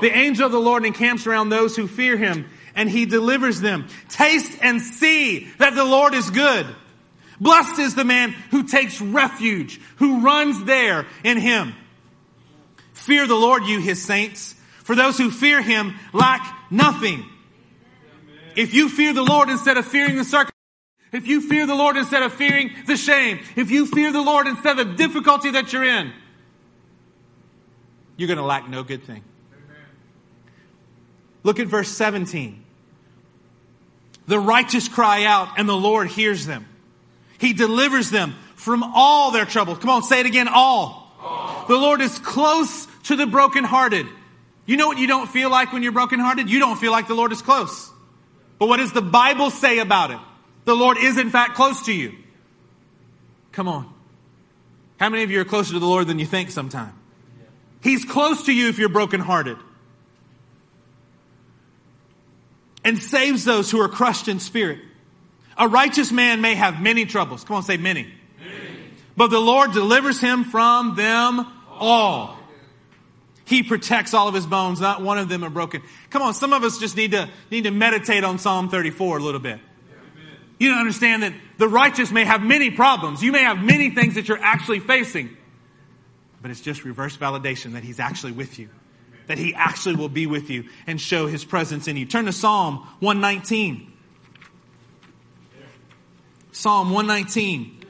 [0.00, 3.86] The angel of the Lord encamps around those who fear him and he delivers them.
[4.08, 6.66] Taste and see that the Lord is good.
[7.40, 11.74] Blessed is the man who takes refuge, who runs there in him.
[12.92, 17.24] Fear the Lord, you his saints, for those who fear him lack nothing.
[18.54, 20.52] If you fear the Lord instead of fearing the circumstances,
[21.12, 24.46] if you fear the Lord instead of fearing the shame, if you fear the Lord
[24.46, 26.12] instead of the difficulty that you're in,
[28.16, 29.22] you're going to lack no good thing.
[31.42, 32.62] Look at verse 17.
[34.26, 36.66] The righteous cry out, and the Lord hears them.
[37.38, 39.78] He delivers them from all their troubles.
[39.78, 41.12] Come on, say it again, all.
[41.20, 41.64] all.
[41.66, 44.06] The Lord is close to the brokenhearted.
[44.64, 46.48] You know what you don't feel like when you're brokenhearted?
[46.48, 47.90] You don't feel like the Lord is close.
[48.58, 50.18] But what does the Bible say about it?
[50.64, 52.14] The Lord is in fact close to you.
[53.50, 53.92] Come on.
[55.00, 56.94] How many of you are closer to the Lord than you think sometime?
[57.82, 59.56] He's close to you if you're brokenhearted.
[62.84, 64.80] And saves those who are crushed in spirit.
[65.56, 67.44] A righteous man may have many troubles.
[67.44, 68.02] Come on, say many.
[68.02, 68.12] many.
[69.16, 72.38] But the Lord delivers him from them all.
[73.44, 74.80] He protects all of his bones.
[74.80, 75.82] Not one of them are broken.
[76.10, 79.22] Come on, some of us just need to, need to meditate on Psalm 34 a
[79.22, 79.60] little bit.
[80.58, 83.22] You don't understand that the righteous may have many problems.
[83.22, 85.36] You may have many things that you're actually facing.
[86.40, 88.68] But it's just reverse validation that he's actually with you.
[89.26, 92.06] That he actually will be with you and show his presence in you.
[92.06, 93.92] Turn to Psalm 119.
[96.52, 97.84] Psalm 119,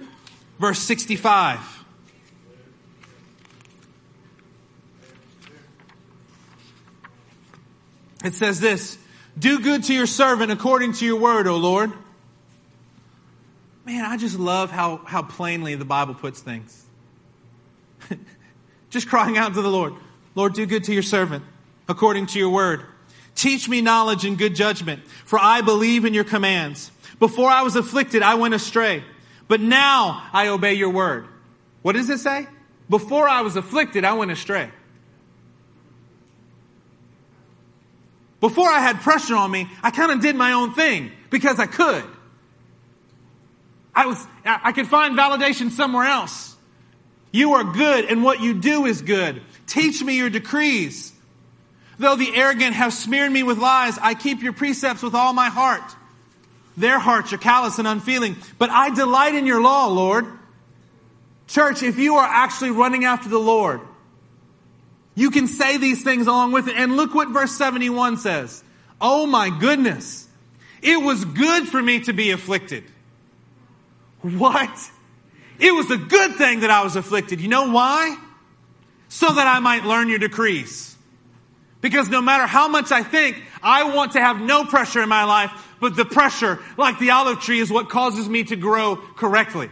[0.59, 1.85] verse 65.
[8.25, 8.99] It says this
[9.39, 11.93] Do good to your servant according to your word, O Lord.
[13.85, 16.87] Man, I just love how, how plainly the Bible puts things.
[18.91, 19.95] just crying out to the Lord
[20.35, 21.45] Lord, do good to your servant
[21.89, 22.85] according to your word.
[23.35, 26.91] Teach me knowledge and good judgment, for I believe in your commands.
[27.19, 29.05] Before I was afflicted, I went astray.
[29.49, 31.27] But now I obey your word.
[31.83, 32.47] What does it say?
[32.89, 34.71] Before I was afflicted, I went astray.
[38.41, 41.67] Before I had pressure on me, I kind of did my own thing because I
[41.67, 42.05] could.
[43.95, 46.57] I was, I could find validation somewhere else.
[47.31, 49.43] You are good and what you do is good.
[49.67, 51.13] Teach me your decrees.
[51.99, 55.49] Though the arrogant have smeared me with lies, I keep your precepts with all my
[55.49, 55.83] heart.
[56.77, 58.37] Their hearts are callous and unfeeling.
[58.59, 60.27] But I delight in your law, Lord.
[61.47, 63.81] Church, if you are actually running after the Lord,
[65.15, 66.77] you can say these things along with it.
[66.77, 68.65] And look what verse 71 says.
[69.01, 70.27] Oh my goodness.
[70.81, 72.85] It was good for me to be afflicted.
[74.23, 74.91] What?
[75.59, 77.41] It was a good thing that I was afflicted.
[77.41, 78.17] You know why?
[79.13, 80.97] So that I might learn your decrees.
[81.83, 85.25] Because no matter how much I think, I want to have no pressure in my
[85.25, 85.51] life,
[85.81, 89.69] but the pressure, like the olive tree, is what causes me to grow correctly.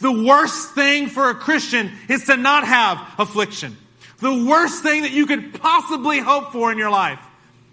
[0.00, 3.76] The worst thing for a Christian is to not have affliction.
[4.18, 7.20] The worst thing that you could possibly hope for in your life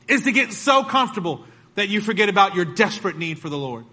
[0.08, 1.44] is to get so comfortable
[1.74, 3.86] that you forget about your desperate need for the Lord.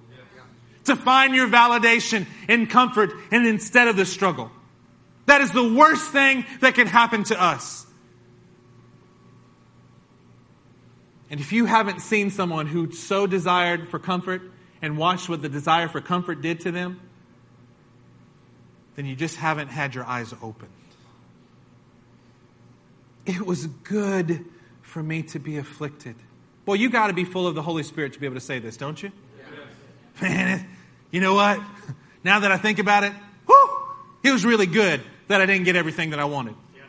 [0.84, 4.50] To find your validation in comfort and instead of the struggle.
[5.26, 7.84] That is the worst thing that can happen to us.
[11.28, 14.42] And if you haven't seen someone who so desired for comfort
[14.80, 17.00] and watched what the desire for comfort did to them,
[18.94, 20.70] then you just haven't had your eyes opened.
[23.26, 24.44] It was good
[24.82, 26.14] for me to be afflicted.
[26.64, 28.60] Well, you got to be full of the Holy Spirit to be able to say
[28.60, 29.10] this, don't you?
[29.38, 30.22] Yes.
[30.22, 30.68] Man,
[31.10, 31.60] you know what?
[32.24, 33.12] Now that I think about it,
[33.46, 33.70] whew,
[34.24, 36.54] it was really good that I didn't get everything that I wanted.
[36.74, 36.82] Yeah.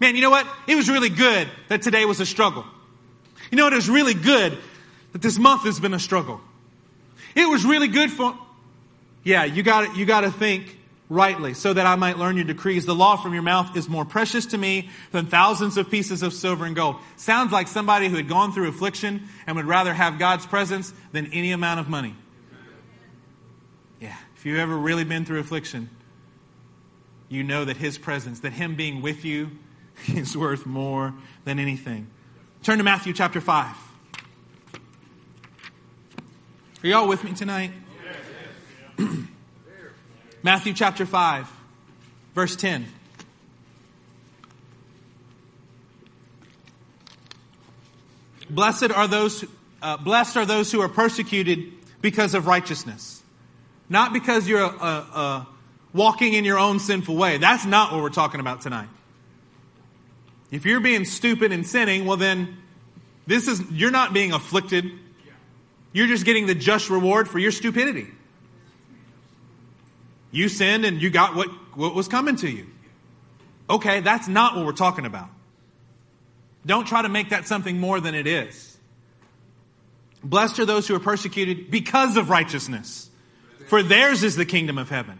[0.00, 0.46] Man, you know what?
[0.66, 2.64] It was really good that today was a struggle.
[3.50, 3.72] You know what?
[3.72, 4.58] It was really good
[5.12, 6.40] that this month has been a struggle.
[7.34, 8.36] It was really good for,
[9.22, 10.76] yeah, you got you got to think
[11.08, 12.84] rightly, so that I might learn your decrees.
[12.84, 16.34] The law from your mouth is more precious to me than thousands of pieces of
[16.34, 16.96] silver and gold.
[17.16, 21.32] Sounds like somebody who had gone through affliction and would rather have God's presence than
[21.32, 22.14] any amount of money.
[24.00, 25.88] Yeah, if you've ever really been through affliction,
[27.28, 29.50] you know that His presence, that Him being with you,
[30.08, 31.14] is worth more
[31.44, 32.08] than anything.
[32.62, 33.76] Turn to Matthew chapter 5.
[36.82, 37.72] Are y'all with me tonight?
[40.42, 41.48] Matthew chapter 5,
[42.34, 42.86] verse 10.
[48.50, 49.44] Blessed are those,
[49.82, 53.22] uh, blessed are those who are persecuted because of righteousness.
[53.88, 54.68] Not because you're a.
[54.68, 55.44] uh,
[55.92, 57.38] walking in your own sinful way.
[57.38, 58.88] That's not what we're talking about tonight.
[60.50, 62.56] If you're being stupid and sinning, well then,
[63.26, 64.90] this is, you're not being afflicted.
[65.92, 68.06] You're just getting the just reward for your stupidity.
[70.30, 72.66] You sinned and you got what, what was coming to you.
[73.68, 75.28] Okay, that's not what we're talking about.
[76.64, 78.76] Don't try to make that something more than it is.
[80.24, 83.08] Blessed are those who are persecuted because of righteousness,
[83.68, 85.18] for theirs is the kingdom of heaven.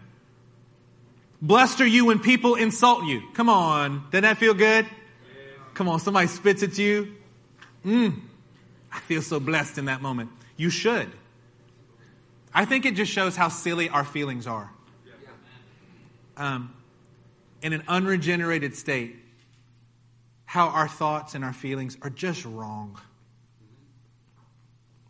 [1.41, 3.23] Blessed are you when people insult you.
[3.33, 4.85] Come on, doesn't that feel good?
[5.73, 7.15] Come on, somebody spits at you.
[7.85, 8.19] Mmm,
[8.91, 10.31] I feel so blessed in that moment.
[10.57, 11.09] You should.
[12.53, 14.69] I think it just shows how silly our feelings are
[16.39, 16.73] um,
[17.61, 19.15] in an unregenerated state,
[20.45, 22.99] how our thoughts and our feelings are just wrong.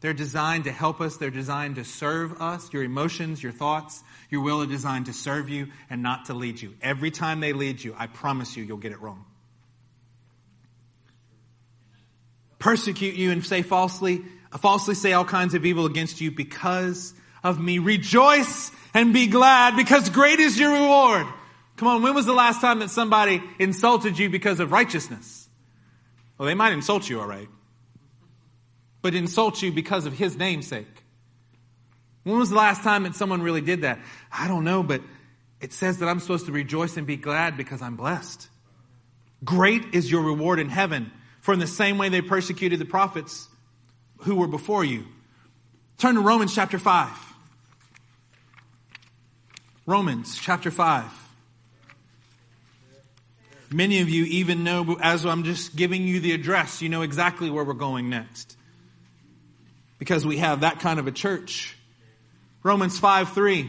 [0.01, 1.17] They're designed to help us.
[1.17, 2.73] They're designed to serve us.
[2.73, 6.61] Your emotions, your thoughts, your will are designed to serve you and not to lead
[6.61, 6.75] you.
[6.81, 9.25] Every time they lead you, I promise you, you'll get it wrong.
[12.59, 14.21] Persecute you and say falsely,
[14.59, 17.13] falsely say all kinds of evil against you because
[17.43, 17.79] of me.
[17.79, 21.25] Rejoice and be glad because great is your reward.
[21.77, 25.47] Come on, when was the last time that somebody insulted you because of righteousness?
[26.37, 27.47] Well, they might insult you, all right,
[29.01, 31.03] but insult you because of his namesake.
[32.29, 33.97] When was the last time that someone really did that?
[34.31, 35.01] I don't know, but
[35.59, 38.47] it says that I'm supposed to rejoice and be glad because I'm blessed.
[39.43, 41.11] Great is your reward in heaven,
[41.41, 43.47] for in the same way they persecuted the prophets
[44.19, 45.05] who were before you.
[45.97, 47.09] Turn to Romans chapter 5.
[49.87, 51.05] Romans chapter 5.
[53.71, 57.49] Many of you even know, as I'm just giving you the address, you know exactly
[57.49, 58.55] where we're going next.
[59.97, 61.75] Because we have that kind of a church.
[62.69, 63.67] Romans 5 3.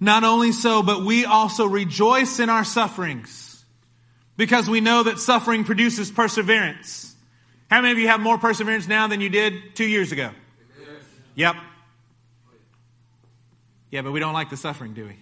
[0.00, 3.64] Not only so, but we also rejoice in our sufferings
[4.36, 7.14] because we know that suffering produces perseverance.
[7.70, 10.30] How many of you have more perseverance now than you did two years ago?
[11.36, 11.54] Yep.
[13.92, 15.16] Yeah, but we don't like the suffering, do we?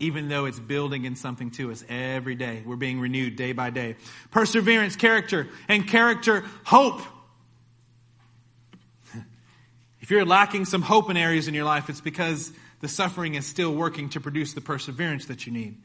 [0.00, 2.62] Even though it's building in something to us every day.
[2.64, 3.96] We're being renewed day by day.
[4.30, 7.02] Perseverance, character, and character, hope.
[10.00, 13.46] If you're lacking some hope in areas in your life, it's because the suffering is
[13.46, 15.76] still working to produce the perseverance that you need.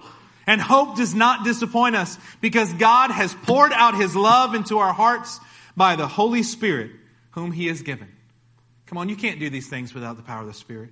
[0.46, 4.94] And hope does not disappoint us because God has poured out His love into our
[4.94, 5.40] hearts
[5.76, 6.92] by the Holy Spirit,
[7.32, 8.10] whom He has given.
[8.86, 10.90] Come on, you can't do these things without the power of the Spirit.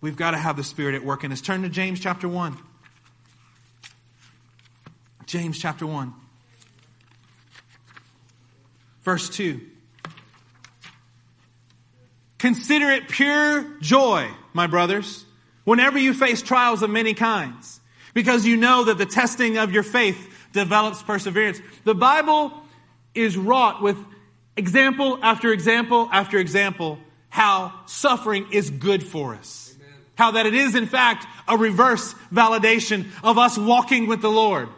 [0.00, 1.40] We've got to have the Spirit at work in us.
[1.40, 2.56] Turn to James chapter 1.
[5.26, 6.14] James chapter 1.
[9.02, 9.60] Verse 2.
[12.38, 15.24] Consider it pure joy, my brothers,
[15.64, 17.80] whenever you face trials of many kinds,
[18.14, 21.60] because you know that the testing of your faith develops perseverance.
[21.84, 22.52] The Bible
[23.14, 23.96] is wrought with
[24.56, 29.74] example after example after example how suffering is good for us.
[30.16, 34.68] How that it is, in fact, a reverse validation of us walking with the Lord.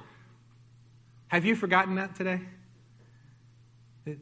[1.29, 2.41] Have you forgotten that today?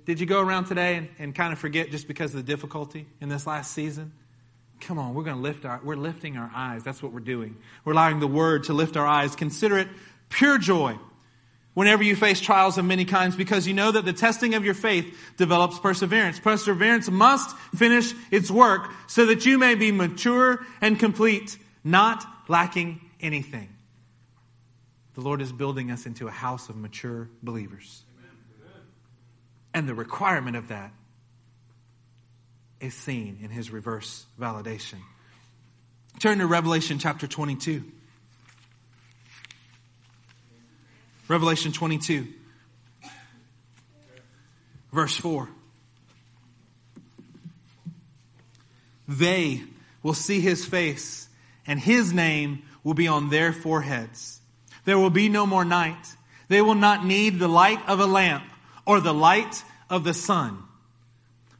[0.04, 3.06] Did you go around today and, and kind of forget just because of the difficulty
[3.20, 4.12] in this last season?
[4.80, 6.84] Come on, we're going to lift our, we're lifting our eyes.
[6.84, 7.56] That's what we're doing.
[7.84, 9.34] We're allowing the word to lift our eyes.
[9.34, 9.88] Consider it
[10.28, 10.98] pure joy
[11.74, 14.74] whenever you face trials of many kinds because you know that the testing of your
[14.74, 16.38] faith develops perseverance.
[16.38, 23.00] Perseverance must finish its work so that you may be mature and complete, not lacking
[23.20, 23.68] anything.
[25.14, 28.04] The Lord is building us into a house of mature believers.
[29.74, 30.92] And the requirement of that
[32.80, 34.98] is seen in his reverse validation.
[36.20, 37.84] Turn to Revelation chapter 22.
[41.28, 42.26] Revelation 22,
[44.90, 45.46] verse 4.
[49.06, 49.62] They
[50.02, 51.28] will see his face,
[51.66, 54.40] and his name will be on their foreheads.
[54.86, 56.16] There will be no more night.
[56.48, 58.44] They will not need the light of a lamp
[58.88, 60.64] or the light of the sun.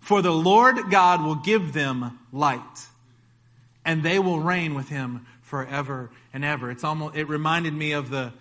[0.01, 2.87] For the Lord God will give them light,
[3.85, 6.70] and they will reign with him forever and ever.
[6.70, 8.33] It's almost, it reminded me of the,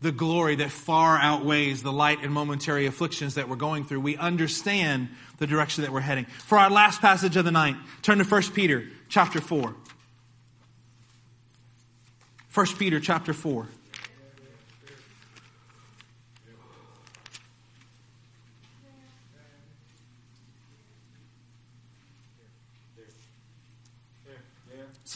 [0.00, 4.00] the glory that far outweighs the light and momentary afflictions that we're going through.
[4.00, 6.26] We understand the direction that we're heading.
[6.26, 9.74] For our last passage of the night, turn to 1 Peter chapter 4.
[12.54, 13.66] 1 Peter chapter 4.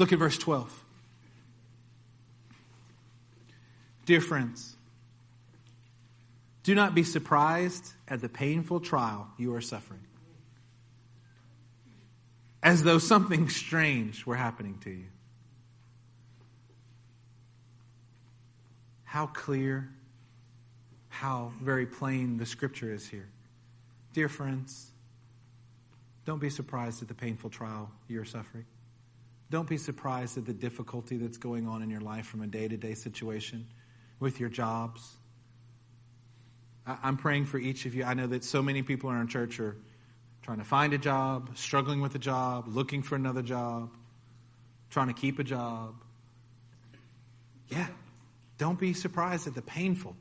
[0.01, 0.85] Let's look at verse 12.
[4.07, 4.75] Dear friends,
[6.63, 10.01] do not be surprised at the painful trial you are suffering,
[12.63, 15.05] as though something strange were happening to you.
[19.05, 19.91] How clear,
[21.11, 23.29] how very plain the scripture is here.
[24.15, 24.93] Dear friends,
[26.25, 28.65] don't be surprised at the painful trial you're suffering.
[29.51, 32.69] Don't be surprised at the difficulty that's going on in your life from a day
[32.69, 33.67] to day situation
[34.21, 35.17] with your jobs.
[36.87, 38.05] I'm praying for each of you.
[38.05, 39.77] I know that so many people in our church are
[40.43, 43.91] trying to find a job, struggling with a job, looking for another job,
[44.89, 45.95] trying to keep a job.
[47.69, 47.87] Yeah,
[48.59, 50.17] don't be surprised at the painful,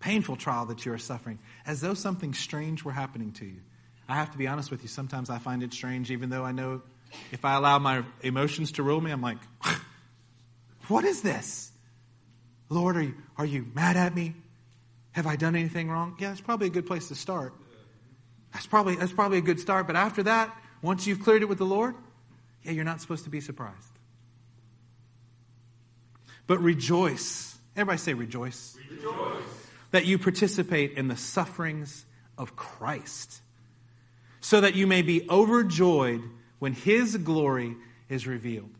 [0.00, 3.60] painful trial that you are suffering, as though something strange were happening to you.
[4.08, 6.52] I have to be honest with you, sometimes I find it strange, even though I
[6.52, 6.82] know
[7.32, 9.38] if I allow my emotions to rule me, I'm like,
[10.88, 11.70] what is this?
[12.68, 14.34] Lord, are you, are you mad at me?
[15.12, 16.16] Have I done anything wrong?
[16.18, 17.54] Yeah, that's probably a good place to start.
[18.52, 19.86] That's probably, that's probably a good start.
[19.86, 21.94] But after that, once you've cleared it with the Lord,
[22.62, 23.76] yeah, you're not supposed to be surprised.
[26.46, 27.56] But rejoice.
[27.76, 28.76] Everybody say rejoice.
[28.90, 29.42] Rejoice.
[29.92, 32.04] That you participate in the sufferings
[32.36, 33.40] of Christ,
[34.40, 36.22] so that you may be overjoyed
[36.58, 37.76] when His glory
[38.08, 38.70] is revealed.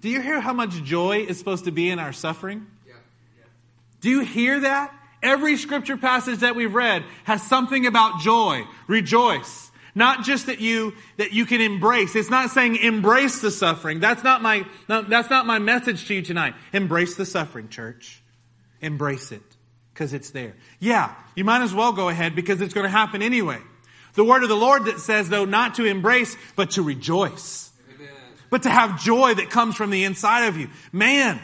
[0.00, 2.66] Do you hear how much joy is supposed to be in our suffering?
[4.00, 4.92] Do you hear that?
[5.22, 8.64] Every scripture passage that we've read has something about joy.
[8.88, 9.70] Rejoice.
[9.94, 12.16] Not just that you, that you can embrace.
[12.16, 14.00] It's not saying embrace the suffering.
[14.00, 16.54] That's not my, no, that's not my message to you tonight.
[16.72, 18.22] Embrace the suffering, church.
[18.80, 19.42] Embrace it.
[19.94, 20.54] Cause it's there.
[20.80, 23.60] Yeah, you might as well go ahead because it's going to happen anyway.
[24.14, 27.70] The word of the Lord that says though not to embrace, but to rejoice.
[27.94, 28.08] Amen.
[28.50, 30.68] But to have joy that comes from the inside of you.
[30.92, 31.40] Man,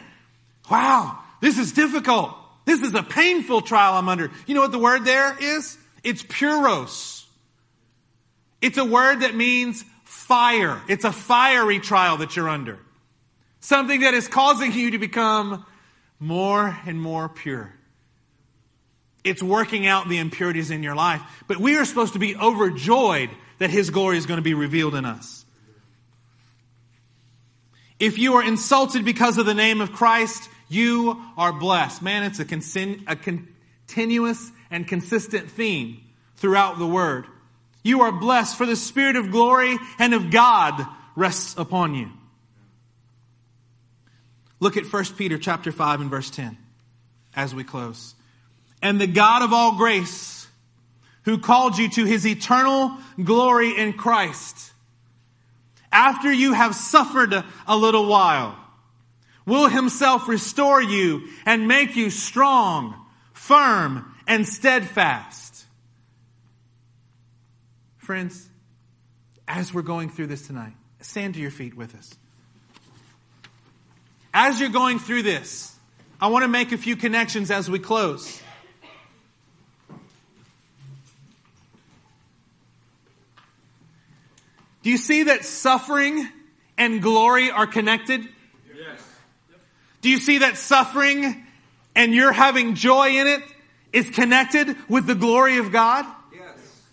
[0.69, 2.35] wow, this is difficult.
[2.65, 4.31] This is a painful trial I'm under.
[4.45, 5.77] You know what the word there is?
[6.03, 7.25] It's puros.
[8.61, 10.79] It's a word that means fire.
[10.87, 12.77] It's a fiery trial that you're under.
[13.61, 15.65] Something that is causing you to become
[16.19, 17.73] more and more pure.
[19.23, 21.21] It's working out the impurities in your life.
[21.47, 24.95] But we are supposed to be overjoyed that His glory is going to be revealed
[24.95, 25.45] in us.
[27.99, 32.01] If you are insulted because of the name of Christ, you are blessed.
[32.01, 36.01] Man, it's a, con- a continuous and consistent theme
[36.37, 37.25] throughout the word.
[37.83, 42.09] You are blessed for the spirit of glory and of God rests upon you.
[44.61, 46.57] Look at 1 Peter chapter 5 and verse 10
[47.35, 48.15] as we close.
[48.81, 50.47] And the God of all grace,
[51.23, 54.71] who called you to his eternal glory in Christ,
[55.91, 58.55] after you have suffered a little while,
[59.45, 62.95] will himself restore you and make you strong,
[63.33, 65.65] firm, and steadfast.
[67.97, 68.47] Friends,
[69.47, 72.13] as we're going through this tonight, stand to your feet with us.
[74.33, 75.75] As you're going through this,
[76.21, 78.41] I want to make a few connections as we close.
[84.81, 86.27] Do you see that suffering
[86.77, 88.21] and glory are connected?
[88.75, 89.01] Yes.
[90.01, 91.45] Do you see that suffering
[91.95, 93.41] and you're having joy in it
[93.91, 96.05] is connected with the glory of God?
[96.33, 96.85] Yes.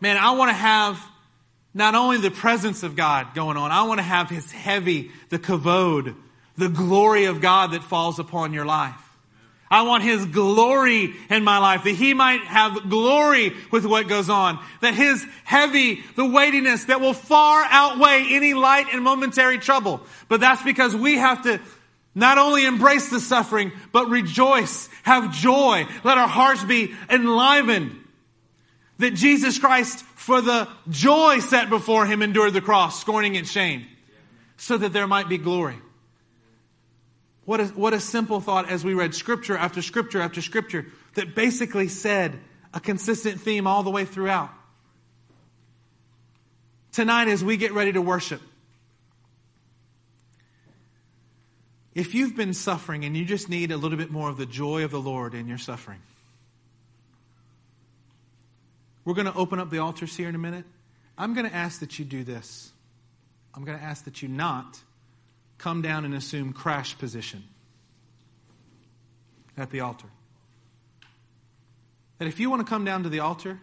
[0.00, 1.02] Man, I want to have
[1.74, 5.38] not only the presence of God going on, I want to have His heavy, the
[5.38, 6.16] kavod,
[6.56, 9.05] the glory of God that falls upon your life.
[9.70, 14.30] I want His glory in my life, that He might have glory with what goes
[14.30, 14.62] on.
[14.80, 20.00] That His heavy, the weightiness that will far outweigh any light and momentary trouble.
[20.28, 21.60] But that's because we have to
[22.14, 27.94] not only embrace the suffering, but rejoice, have joy, let our hearts be enlivened.
[28.98, 33.86] That Jesus Christ, for the joy set before Him, endured the cross, scorning its shame,
[34.56, 35.76] so that there might be glory.
[37.46, 41.34] What a, what a simple thought as we read scripture after scripture after scripture that
[41.34, 42.38] basically said
[42.74, 44.50] a consistent theme all the way throughout.
[46.90, 48.42] Tonight, as we get ready to worship,
[51.94, 54.82] if you've been suffering and you just need a little bit more of the joy
[54.84, 56.00] of the Lord in your suffering,
[59.04, 60.64] we're going to open up the altars here in a minute.
[61.16, 62.72] I'm going to ask that you do this.
[63.54, 64.80] I'm going to ask that you not
[65.58, 67.44] come down and assume crash position
[69.56, 70.08] at the altar.
[72.18, 73.60] That if you want to come down to the altar,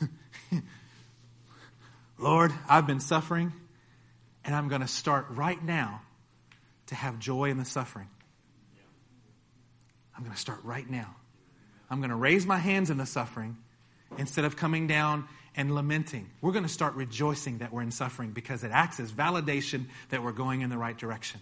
[2.18, 3.52] Lord, I've been suffering,
[4.44, 6.02] and I'm going to start right now
[6.86, 8.08] to have joy in the suffering.
[10.16, 11.14] I'm going to start right now.
[11.90, 13.56] I'm going to raise my hands in the suffering
[14.16, 15.28] instead of coming down
[15.58, 16.30] and lamenting.
[16.40, 20.22] We're going to start rejoicing that we're in suffering because it acts as validation that
[20.22, 21.40] we're going in the right direction.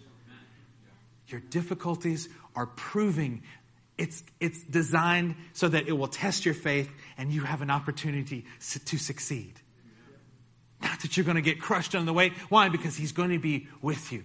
[1.27, 3.43] Your difficulties are proving
[3.97, 8.45] it's, it's designed so that it will test your faith and you have an opportunity
[8.59, 9.53] to succeed.
[10.81, 12.33] Not that you're going to get crushed under the weight.
[12.49, 12.69] Why?
[12.69, 14.23] Because He's going to be with you.